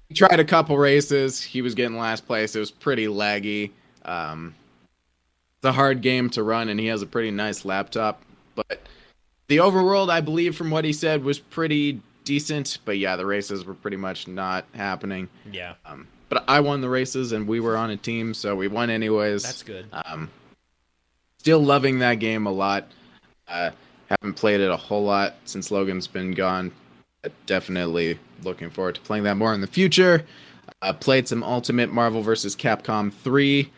[0.09, 1.41] He tried a couple races.
[1.41, 2.55] He was getting last place.
[2.55, 3.71] It was pretty laggy.
[4.03, 4.53] Um,
[5.57, 8.21] it's a hard game to run, and he has a pretty nice laptop.
[8.53, 8.81] But
[9.47, 12.77] the overworld, I believe, from what he said, was pretty decent.
[12.85, 15.27] But yeah, the races were pretty much not happening.
[15.51, 18.67] Yeah, Um, but I won the races, and we were on a team, so we
[18.67, 19.41] won anyways.
[19.41, 19.87] that's good.
[19.91, 20.29] Um,
[21.45, 22.87] still loving that game a lot.
[23.47, 23.69] Uh,
[24.09, 26.71] haven't played it a whole lot since Logan's been gone.
[27.45, 30.25] Definitely looking forward to playing that more in the future.
[30.81, 32.55] Uh, played some Ultimate Marvel vs.
[32.55, 33.71] Capcom 3.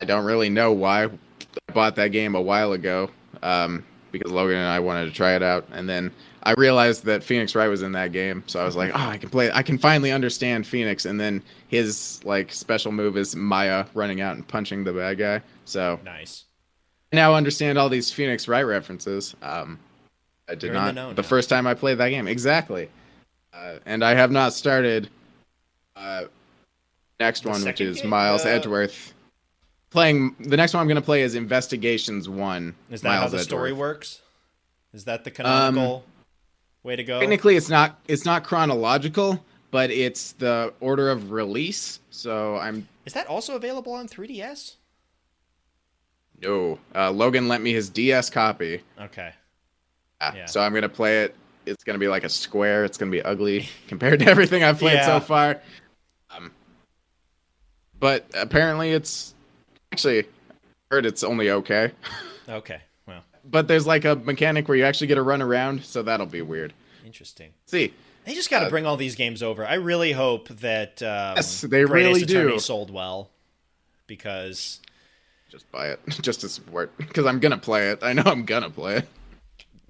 [0.00, 1.04] I don't really know why.
[1.04, 3.08] I bought that game a while ago
[3.44, 6.10] um, because Logan and I wanted to try it out, and then
[6.42, 9.16] I realized that Phoenix Wright was in that game, so I was like, "Oh, I
[9.16, 9.52] can play.
[9.52, 14.34] I can finally understand Phoenix." And then his like special move is Maya running out
[14.34, 15.40] and punching the bad guy.
[15.64, 16.44] So Nice.
[17.12, 19.34] I now understand all these Phoenix Wright references.
[19.42, 19.78] Um,
[20.48, 22.90] I did You're the not know the first time I played that game exactly,
[23.52, 25.08] uh, and I have not started.
[25.94, 26.24] Uh,
[27.20, 28.10] next The one, which is game?
[28.10, 29.14] Miles Uh, Edgeworth.
[29.90, 32.74] Playing the next one I'm going to play is Investigations One.
[32.90, 34.22] Is that how Miles the story works?
[34.94, 36.04] Is that the canonical
[36.82, 37.20] way to go?
[37.20, 42.00] Technically, it's not it's not chronological, but it's the order of release.
[42.10, 44.76] So I'm Is that also available on 3DS?
[46.42, 46.78] No.
[46.94, 49.32] Uh, Logan lent me his DS copy, Okay.
[50.20, 50.46] uh, Yeah.
[50.46, 51.34] so I'm gonna play it.
[51.66, 52.84] It's gonna be like a square.
[52.84, 55.06] It's gonna be ugly compared to everything I've played Yeah.
[55.06, 55.60] so far.
[56.30, 56.50] Um,
[57.98, 59.34] but apparently, it's
[59.92, 60.24] actually
[60.90, 61.92] heard it's only okay.
[62.48, 62.80] Okay.
[63.06, 66.26] Well, But there's like a mechanic where you actually get to run around, so that'll
[66.26, 66.72] be weird.
[67.06, 67.50] interesting.
[67.66, 69.64] See, They just got to Uh, bring all these games over.
[69.64, 72.58] I really hope that um, Yes, they Great really Ace Attorney do.
[72.58, 73.30] sold well
[74.08, 74.80] because
[75.52, 78.00] just buy it just to support because I'm gonna play it.
[78.02, 79.08] I know I'm gonna play it.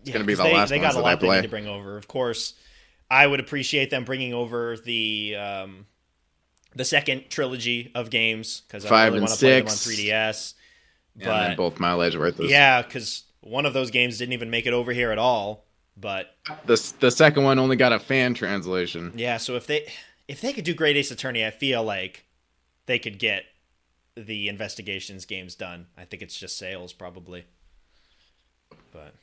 [0.02, 1.36] it's gonna be the they, last they got a that lot they play.
[1.36, 1.96] need to bring over.
[1.96, 2.54] Of course,
[3.10, 5.86] I would appreciate them bringing over the um,
[6.74, 10.54] the second trilogy of games because I really want to play them on 3DS.
[11.14, 14.50] and then But both Mile Edgeworth is yeah, because one of those games didn't even
[14.50, 15.64] make it over here at all.
[15.96, 16.34] But
[16.66, 19.12] The the second one only got a fan translation.
[19.14, 19.86] Yeah, so if they
[20.26, 22.24] if they could do Great Ace Attorney, I feel like
[22.86, 23.44] they could get
[24.16, 25.86] the investigations games done.
[25.96, 27.44] I think it's just sales probably.
[28.92, 29.14] But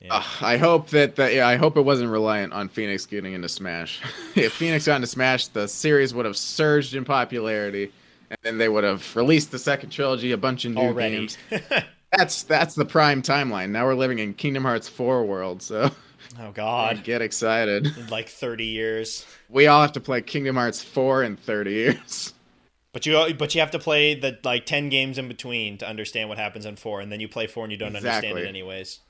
[0.00, 0.16] yeah.
[0.16, 3.48] Ugh, I hope that the, yeah, I hope it wasn't reliant on Phoenix getting into
[3.48, 4.00] Smash.
[4.34, 7.92] if Phoenix got into Smash, the series would have surged in popularity,
[8.30, 11.16] and then they would have released the second trilogy, a bunch of new already.
[11.16, 11.38] games.
[12.16, 13.70] That's that's the prime timeline.
[13.70, 15.92] Now we're living in Kingdom Hearts 4 world, so
[16.40, 17.00] oh god.
[17.04, 17.86] get excited.
[17.86, 19.24] In like 30 years.
[19.48, 22.34] We all have to play Kingdom Hearts 4 in 30 years.
[22.92, 26.28] But you but you have to play the like 10 games in between to understand
[26.28, 29.00] what happens in 4 and then you play 4 and you don't understand it anyways.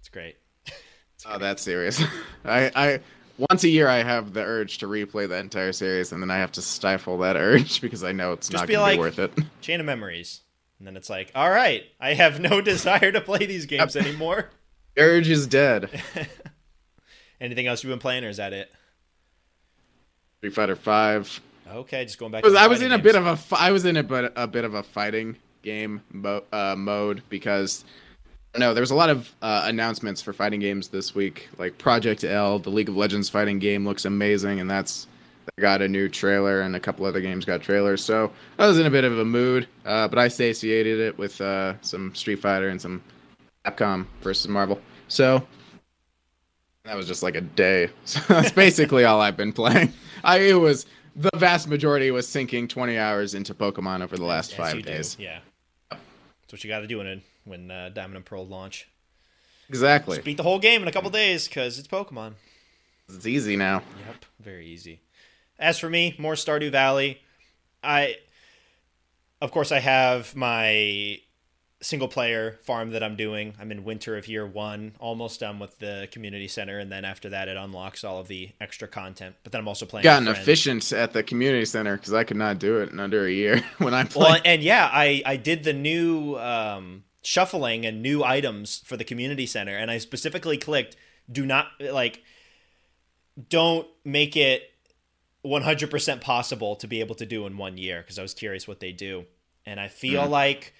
[0.00, 0.36] It's great.
[1.24, 2.02] Oh, that's serious.
[2.44, 3.00] I, I
[3.38, 6.38] once a year I have the urge to replay the entire series, and then I
[6.38, 9.20] have to stifle that urge because I know it's Just not going to be worth
[9.20, 9.32] it.
[9.60, 10.40] Chain of Memories.
[10.78, 14.50] And then it's like, "All right, I have no desire to play these games anymore."
[14.96, 15.88] urge is dead.
[17.40, 18.72] Anything else you've been playing, or is that it?
[20.38, 21.40] Street Fighter Five.
[21.72, 22.44] Okay, just going back.
[22.44, 24.02] I was, to I was in fighting a bit of a I was in a
[24.02, 27.84] bit a bit of a fighting game mo- uh, mode because
[28.58, 31.48] no, there was a lot of uh, announcements for fighting games this week.
[31.56, 35.06] Like Project L, the League of Legends fighting game looks amazing, and that's
[35.56, 38.04] they got a new trailer, and a couple other games got trailers.
[38.04, 41.40] So I was in a bit of a mood, uh, but I satiated it with
[41.40, 43.02] uh, some Street Fighter and some
[43.64, 44.80] Capcom versus Marvel.
[45.08, 45.46] So
[46.84, 47.88] that was just like a day.
[48.04, 49.92] So that's basically all I've been playing.
[50.22, 50.84] I it was
[51.16, 54.82] the vast majority was sinking 20 hours into Pokemon over the last Yes, five you
[54.82, 55.16] do, days.
[55.18, 55.40] Yeah,
[55.90, 58.88] that's what you got to do when it, when uh, Diamond and Pearl launch.
[59.68, 60.16] Exactly.
[60.16, 62.34] Just beat the whole game in a couple days because it's Pokemon.
[63.08, 63.82] It's easy now.
[64.06, 65.00] Yep, very easy.
[65.58, 67.20] As for me, more Stardew Valley.
[67.82, 68.16] I,
[69.40, 71.18] of course, I have my
[71.82, 73.54] single player farm that I'm doing.
[73.60, 77.28] I'm in winter of year one, almost done with the community center, and then after
[77.30, 79.34] that, it unlocks all of the extra content.
[79.42, 80.04] But then I'm also playing.
[80.04, 83.30] Gotten efficient at the community center because I could not do it in under a
[83.30, 88.24] year when I Well, and yeah, I I did the new um, shuffling and new
[88.24, 90.96] items for the community center, and I specifically clicked
[91.30, 92.22] do not like
[93.48, 94.70] don't make it
[95.44, 98.80] 100% possible to be able to do in one year because I was curious what
[98.80, 99.24] they do,
[99.66, 100.74] and I feel like.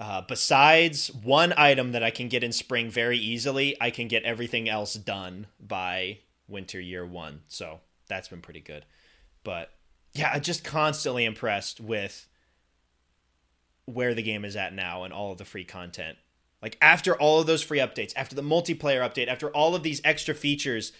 [0.00, 4.22] Uh, besides one item that I can get in spring very easily, I can get
[4.22, 7.42] everything else done by winter year one.
[7.48, 8.86] So that's been pretty good.
[9.44, 9.70] But
[10.14, 12.26] yeah, I'm just constantly impressed with
[13.84, 16.16] where the game is at now and all of the free content.
[16.62, 20.00] Like after all of those free updates, after the multiplayer update, after all of these
[20.02, 20.92] extra features,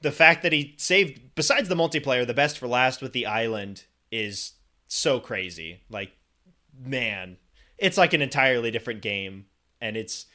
[0.00, 3.84] the fact that he saved besides the multiplayer, the best for last with the island
[4.10, 4.52] is
[4.86, 5.82] so crazy.
[5.90, 6.12] Like
[6.78, 7.36] man,
[7.78, 9.46] it's like an entirely different game
[9.80, 10.26] and it's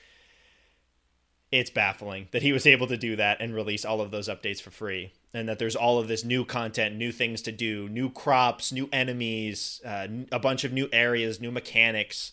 [1.51, 4.61] it's baffling that he was able to do that and release all of those updates
[4.61, 8.09] for free and that there's all of this new content new things to do new
[8.09, 12.31] crops new enemies uh, a bunch of new areas new mechanics.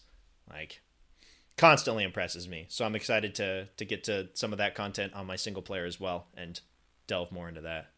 [0.48, 0.80] Like
[1.56, 2.66] constantly impresses me.
[2.68, 5.84] So i'm excited to to get to some of that content on my single player
[5.84, 6.58] as well and
[7.06, 7.90] delve more into that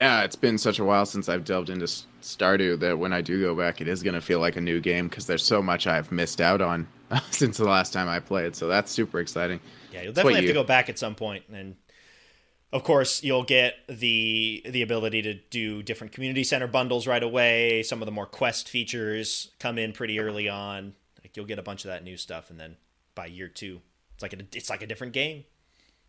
[0.00, 1.84] yeah, it's been such a while since I've delved into
[2.22, 4.80] Stardew that when I do go back, it is going to feel like a new
[4.80, 6.88] game because there's so much I've missed out on
[7.30, 8.56] since the last time I played.
[8.56, 9.60] So that's super exciting.
[9.92, 11.76] Yeah, you'll definitely have to go back at some point, and
[12.72, 17.82] of course, you'll get the the ability to do different community center bundles right away.
[17.82, 20.94] Some of the more quest features come in pretty early on.
[21.22, 22.76] Like you'll get a bunch of that new stuff, and then
[23.14, 23.82] by year two,
[24.14, 25.44] it's like a, it's like a different game.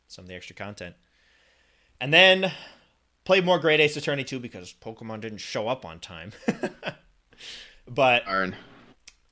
[0.07, 0.95] Some of the extra content,
[1.99, 2.53] and then
[3.23, 6.31] played more Great Ace Attorney 2 because Pokemon didn't show up on time.
[7.87, 8.55] but Darn.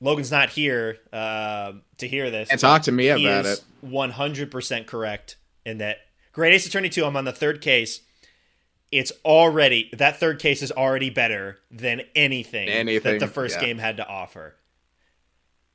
[0.00, 2.48] Logan's not here uh, to hear this.
[2.50, 3.62] And talk to me about it.
[3.84, 5.36] 100% correct
[5.66, 5.98] in that
[6.32, 8.00] Great Ace Attorney 2, I'm on the third case.
[8.90, 13.66] It's already, that third case is already better than anything, Anything, that the first yeah.
[13.66, 14.56] game had to offer.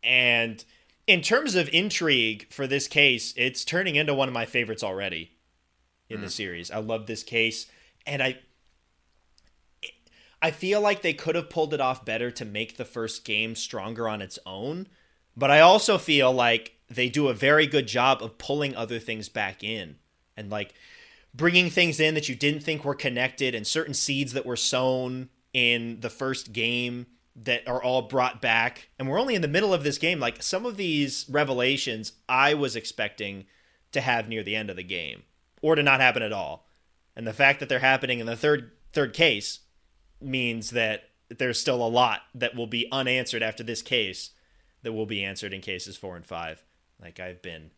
[0.04, 0.64] And
[1.08, 5.32] in terms of intrigue for this case, it's turning into one of my favorites already
[6.10, 6.24] in Hmm.
[6.24, 6.72] the series.
[6.72, 7.68] I love this case.
[8.06, 8.40] And I.
[10.42, 13.56] I feel like they could have pulled it off better to make the first game
[13.56, 14.88] stronger on its own,
[15.36, 19.28] but I also feel like they do a very good job of pulling other things
[19.28, 19.96] back in
[20.38, 20.76] and like
[21.34, 25.30] bringing things in that you didn't think were connected and certain seeds that were sown
[25.54, 28.90] in the first game that are all brought back.
[28.98, 30.20] And we're only in the middle of this game.
[30.20, 33.46] Like some of these revelations I was expecting
[33.92, 35.24] to have near the end of the game
[35.62, 36.68] or to not happen at all.
[37.16, 39.60] And the fact that they're happening in the third third case
[40.22, 44.32] means that there's still a lot that will be unanswered after this case
[44.84, 46.64] that will be answered in cases 4 and 5.
[47.02, 47.72] Like I've been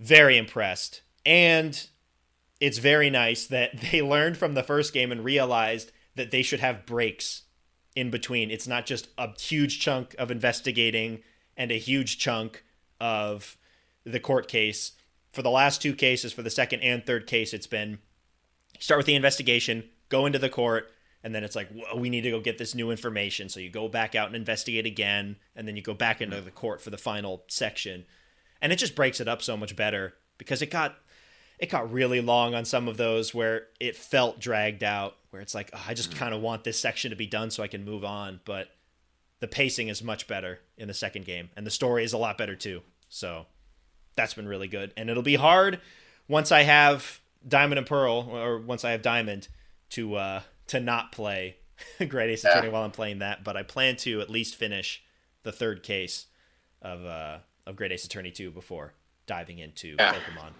[0.00, 1.86] very impressed and
[2.60, 6.60] it's very nice that they learned from the first game and realized that they should
[6.60, 7.42] have breaks
[7.94, 8.50] in between.
[8.50, 11.22] It's not just a huge chunk of investigating
[11.56, 12.64] and a huge chunk
[13.00, 13.56] of
[14.04, 14.92] the court case.
[15.32, 17.98] For the last two cases, for the second and third case, it's been
[18.78, 20.90] start with the investigation, go into the court,
[21.24, 23.48] and then it's like, we need to go get this new information.
[23.48, 26.50] So you go back out and investigate again, and then you go back into the
[26.50, 28.04] court for the final section.
[28.60, 30.96] And it just breaks it up so much better because it got
[31.62, 35.54] it got really long on some of those where it felt dragged out where it's
[35.54, 36.16] like oh, i just mm.
[36.16, 38.68] kind of want this section to be done so i can move on but
[39.38, 42.36] the pacing is much better in the second game and the story is a lot
[42.36, 43.46] better too so
[44.16, 45.80] that's been really good and it'll be hard
[46.26, 49.48] once i have diamond and pearl or once i have diamond
[49.90, 51.56] to uh to not play
[52.08, 55.02] great ace attorney while i'm playing that but i plan to at least finish
[55.42, 56.26] the third case
[56.80, 58.94] of uh of great ace attorney 2 before
[59.26, 60.14] diving into Yeah.
[60.14, 60.52] pokemon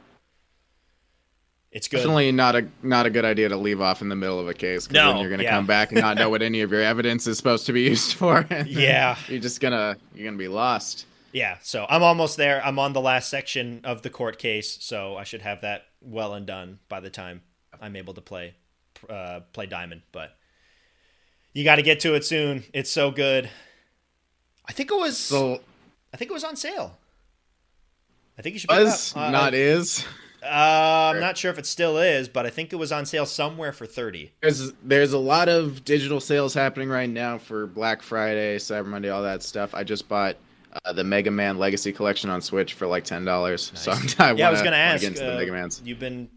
[1.70, 1.99] It's good.
[1.99, 4.53] Definitely not a not a good idea to leave off in the middle of a
[4.55, 4.87] case.
[4.87, 5.51] 'cause No, then you're gonna yeah.
[5.53, 8.12] come back and not know what any of your evidence is supposed to be used
[8.20, 8.47] for.
[8.66, 9.16] Yeah.
[9.28, 11.07] you're just gonna you're gonna be lost.
[11.33, 12.62] Yeah, so I'm almost there.
[12.64, 16.34] I'm on the last section of the court case, so I should have that well
[16.34, 17.42] and done by the time
[17.80, 18.55] I'm able to play
[19.09, 20.03] uh, play Diamond.
[20.12, 20.36] But
[21.53, 22.64] you got to get to it soon.
[22.72, 23.50] It's so good.
[24.66, 25.18] I think it was.
[25.18, 25.61] So
[26.12, 26.98] I think it was on sale.
[28.38, 28.70] I think you should.
[28.70, 29.14] was.
[29.14, 30.05] Uh, not is.
[30.42, 33.26] Uh, I'm not sure if it still is, but I think it was on sale
[33.26, 34.32] somewhere for thirty.
[34.40, 39.09] There's there's a lot of digital sales happening right now for Black Friday, Cyber Monday,
[39.09, 39.72] all that stuff.
[39.74, 40.36] I just bought
[40.84, 43.72] uh, the Mega Man Legacy Collection on Switch for like ten dollars.
[43.74, 45.00] So I'm, I yeah, I was wanna- going to wanna ask.
[45.02, 45.82] get into the uh, Mega Man's.
[45.84, 46.28] You've been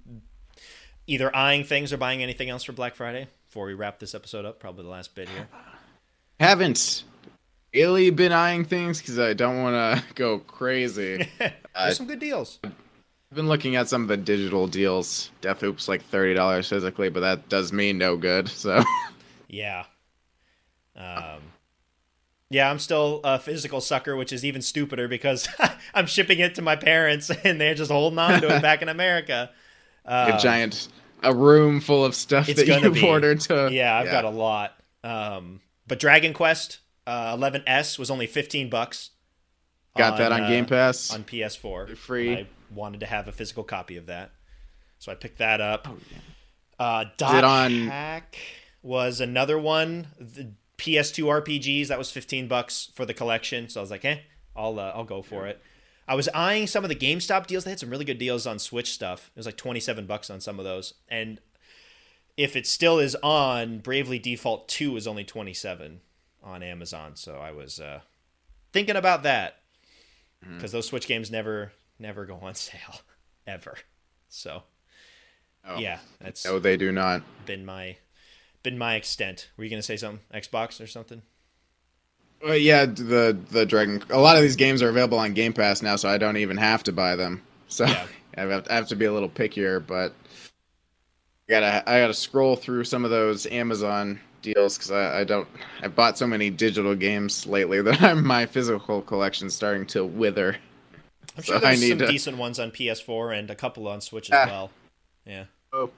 [1.07, 4.45] either eyeing things or buying anything else for Black Friday before we wrap this episode
[4.45, 4.59] up.
[4.59, 5.47] Probably the last bit here.
[6.39, 7.03] Haven't
[7.73, 11.29] really been eyeing things because I don't want to go crazy.
[11.39, 12.59] There's Uh, some good deals.
[12.63, 15.31] I've been looking at some of the digital deals.
[15.41, 18.47] Death, Deathloop's like thirty dollars physically, but that does me no good.
[18.49, 18.81] So
[19.49, 19.86] Yeah.
[20.95, 21.41] Um,
[22.50, 25.48] yeah, I'm still a physical sucker, which is even stupider because
[25.93, 28.89] I'm shipping it to my parents and they're just holding on to it back in
[28.89, 29.52] America.
[30.06, 30.88] a Um, giant
[31.24, 33.08] a room full of stuff that you've be.
[33.08, 33.70] ordered to.
[33.72, 34.76] Yeah, I've got a lot.
[35.04, 39.10] Um, but Dragon Quest uh, 11S was only 15 bucks.
[39.98, 41.14] got that on uh, Game Pass.
[41.14, 41.96] on PS4.
[41.98, 42.34] Free.
[42.36, 44.32] I wanted to have a physical copy of that,
[45.00, 45.88] so I picked that up.
[45.89, 46.18] Oh, yeah.
[46.86, 48.38] Uh, Dot on- Hack
[48.84, 50.08] was another one.
[50.20, 54.19] The PS2 RPGs that was 15 bucks for the collection, so I was like, eh,
[54.55, 55.61] I'll uh, I'll go for it.
[56.07, 57.63] I was eyeing some of the GameStop deals.
[57.63, 59.32] They had some really good deals on Switch stuff.
[59.36, 61.39] It was like 27 bucks on some of those, and
[62.38, 66.01] if it still is on, Bravely Default 2 is only 27
[66.43, 67.15] on Amazon.
[67.15, 68.01] So I was uh,
[68.73, 69.57] thinking about that
[70.43, 70.57] Mm-hmm.
[70.57, 72.99] because those Switch games never never go on sale
[73.47, 73.76] ever.
[74.30, 74.63] So
[75.67, 75.80] Oh.
[75.80, 77.23] yeah, that's No, they do not.
[77.47, 77.95] been my
[78.66, 79.49] been my extent.
[79.55, 80.20] Were you gonna say something?
[80.34, 81.22] Xbox or something?
[82.43, 84.03] Well, yeah, the the Dragon.
[84.09, 86.57] A lot of these games are available on Game Pass now, so I don't even
[86.57, 87.41] have to buy them.
[87.70, 88.05] So Yeah.
[88.38, 90.13] I, have, I have to be a little pickier, but
[91.47, 95.47] I gotta I gotta scroll through some of those Amazon deals because I, I don't.
[95.82, 100.57] I bought so many digital games lately that I'm, my physical collection's starting to wither.
[101.38, 104.01] I'm So sure I there's some to- decent ones on PS4 and a couple on
[104.01, 104.51] Switch as Ah.
[104.51, 104.72] well.
[105.26, 105.45] Yeah.
[105.74, 105.89] Oh.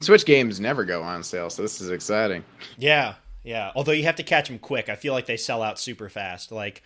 [0.00, 2.44] Switch games never go on sale, so this is exciting.
[2.78, 3.70] Yeah, yeah.
[3.74, 4.88] Although you have to catch them quick.
[4.88, 6.50] I feel like they sell out super fast.
[6.50, 6.82] Like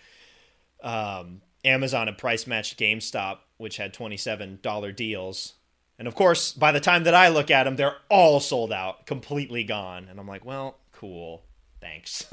[0.82, 5.54] um, Amazon had price matched GameStop, which had twenty seven dollar deals,
[5.98, 9.06] and of course, by the time that I look at them, they're all sold out,
[9.06, 10.08] completely gone.
[10.10, 11.44] And I'm like, well, cool,
[11.80, 12.26] thanks.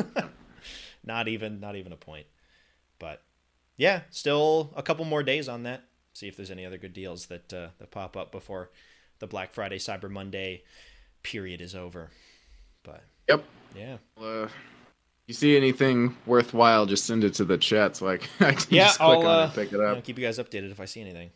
[1.03, 2.25] not even, not even a point.
[2.97, 3.21] But
[3.77, 5.83] yeah, still a couple more days on that.
[6.13, 8.71] See if there's any other good deals that uh, that pop up before
[9.21, 10.63] the Black Friday, Cyber Monday
[11.23, 12.09] period is over.
[12.83, 13.43] But Yep.
[13.75, 13.97] yeah.
[14.21, 14.49] Uh,
[15.27, 18.67] you see anything worthwhile, just send it to the chat so I can, I can
[18.75, 19.95] Yeah, just click I'll, on uh, it and pick it up.
[19.95, 21.31] I'll keep you guys updated if I see anything.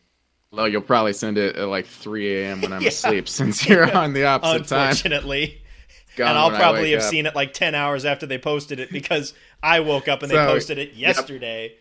[0.50, 2.60] Well, you'll probably send it at like 3 a.m.
[2.62, 2.88] when I'm Yeah.
[2.88, 4.90] asleep since you're on the opposite time.
[4.90, 5.62] Unfortunately.
[6.18, 7.10] And I'll probably have up.
[7.10, 10.36] seen it like 10 hours after they posted it because I woke up and they
[10.36, 11.16] So, posted it yep.
[11.16, 11.74] yesterday.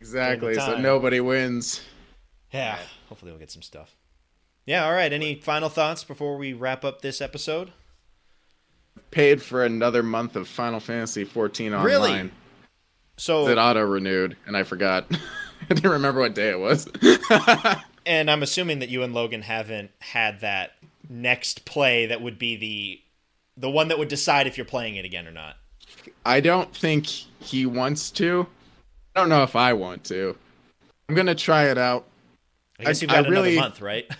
[0.00, 1.80] Exactly, so nobody wins.
[2.52, 2.78] Yeah.
[3.08, 3.96] Hopefully we'll get some stuff.
[4.68, 5.10] Yeah, all right.
[5.10, 7.72] Any final thoughts before we wrap up this episode?
[9.10, 11.86] Paid for another month of Final Fantasy 14 online.
[11.86, 12.30] Really?
[13.16, 15.06] So, It auto renewed, and I forgot.
[15.70, 16.86] I didn't remember what day it was.
[18.06, 20.72] and I'm assuming that you and Logan haven't had that
[21.08, 23.00] next play that would be the
[23.56, 25.56] the one that would decide if you're playing it again or not.
[26.26, 28.46] I don't think he wants to.
[29.16, 30.36] I don't know if I want to.
[31.08, 32.04] I'm gonna try it out.
[32.78, 34.06] I guess I- you've I got another really- month, right?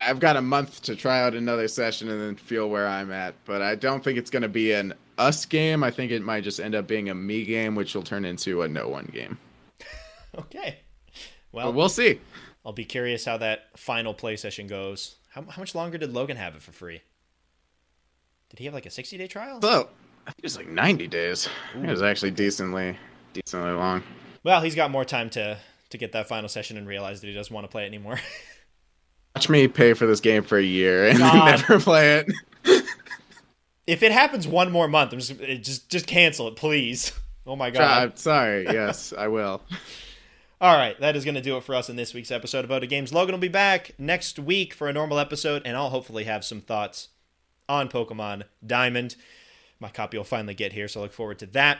[0.00, 3.34] I've got a month to try out another session and then feel where I'm at,
[3.44, 5.82] but I don't think it's gonna be an us game.
[5.82, 8.62] I think it might just end up being a me game, which will turn into
[8.62, 9.38] a no one game.
[10.38, 10.78] okay.
[11.52, 12.20] But Well, we'll see.
[12.64, 15.16] I'll be curious how that final play session goes.
[15.30, 17.02] How, how much longer did Logan have it for free?
[18.50, 19.60] Did he have like a 60 day trial?
[19.60, 19.88] So
[20.26, 21.48] I think it's like 90 days.
[21.74, 22.96] It was actually decently,
[23.32, 24.02] decently long.
[24.44, 25.58] Well, he's got more time to
[25.90, 28.20] to get that final session and realize that he doesn't want to play it anymore.
[29.38, 32.32] Watch me pay for this game for a year and never play it.
[33.86, 37.12] if it happens one more month, I'm just eh, just just cancel it, please.
[37.46, 38.18] Oh my god.
[38.18, 38.64] Sorry.
[38.72, 39.62] Yes, I will.
[40.60, 42.72] All right, that is going to do it for us in this week's episode of
[42.72, 43.12] Oda Games.
[43.12, 46.60] Logan will be back next week for a normal episode, and I'll hopefully have some
[46.60, 47.10] thoughts
[47.68, 49.14] on Pokemon Diamond.
[49.78, 51.78] My copy will finally get here, so I look forward to that.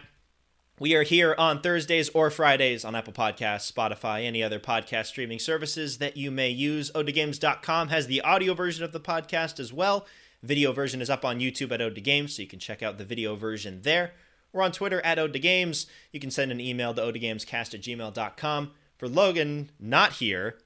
[0.81, 5.41] We are here on Thursdays or Fridays on Apple Podcasts, Spotify, any other podcast streaming
[5.41, 6.93] services that you may use.
[6.93, 10.07] OdaGames.com has the audio version of the podcast as well.
[10.41, 13.05] Video version is up on YouTube at Ode Games, so you can check out the
[13.05, 14.13] video version there.
[14.53, 15.89] We're on Twitter at Ode Games.
[16.13, 18.71] You can send an email to odegamescast at gmail.com.
[18.99, 20.59] For Logan, not here,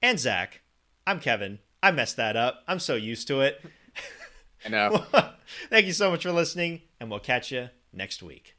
[0.00, 0.62] and Zach,
[1.06, 1.58] I'm Kevin.
[1.82, 2.62] I messed that up.
[2.66, 3.62] I'm so used to it.
[4.64, 5.04] I know.
[5.68, 8.56] Thank you so much for listening, and we'll catch you next week.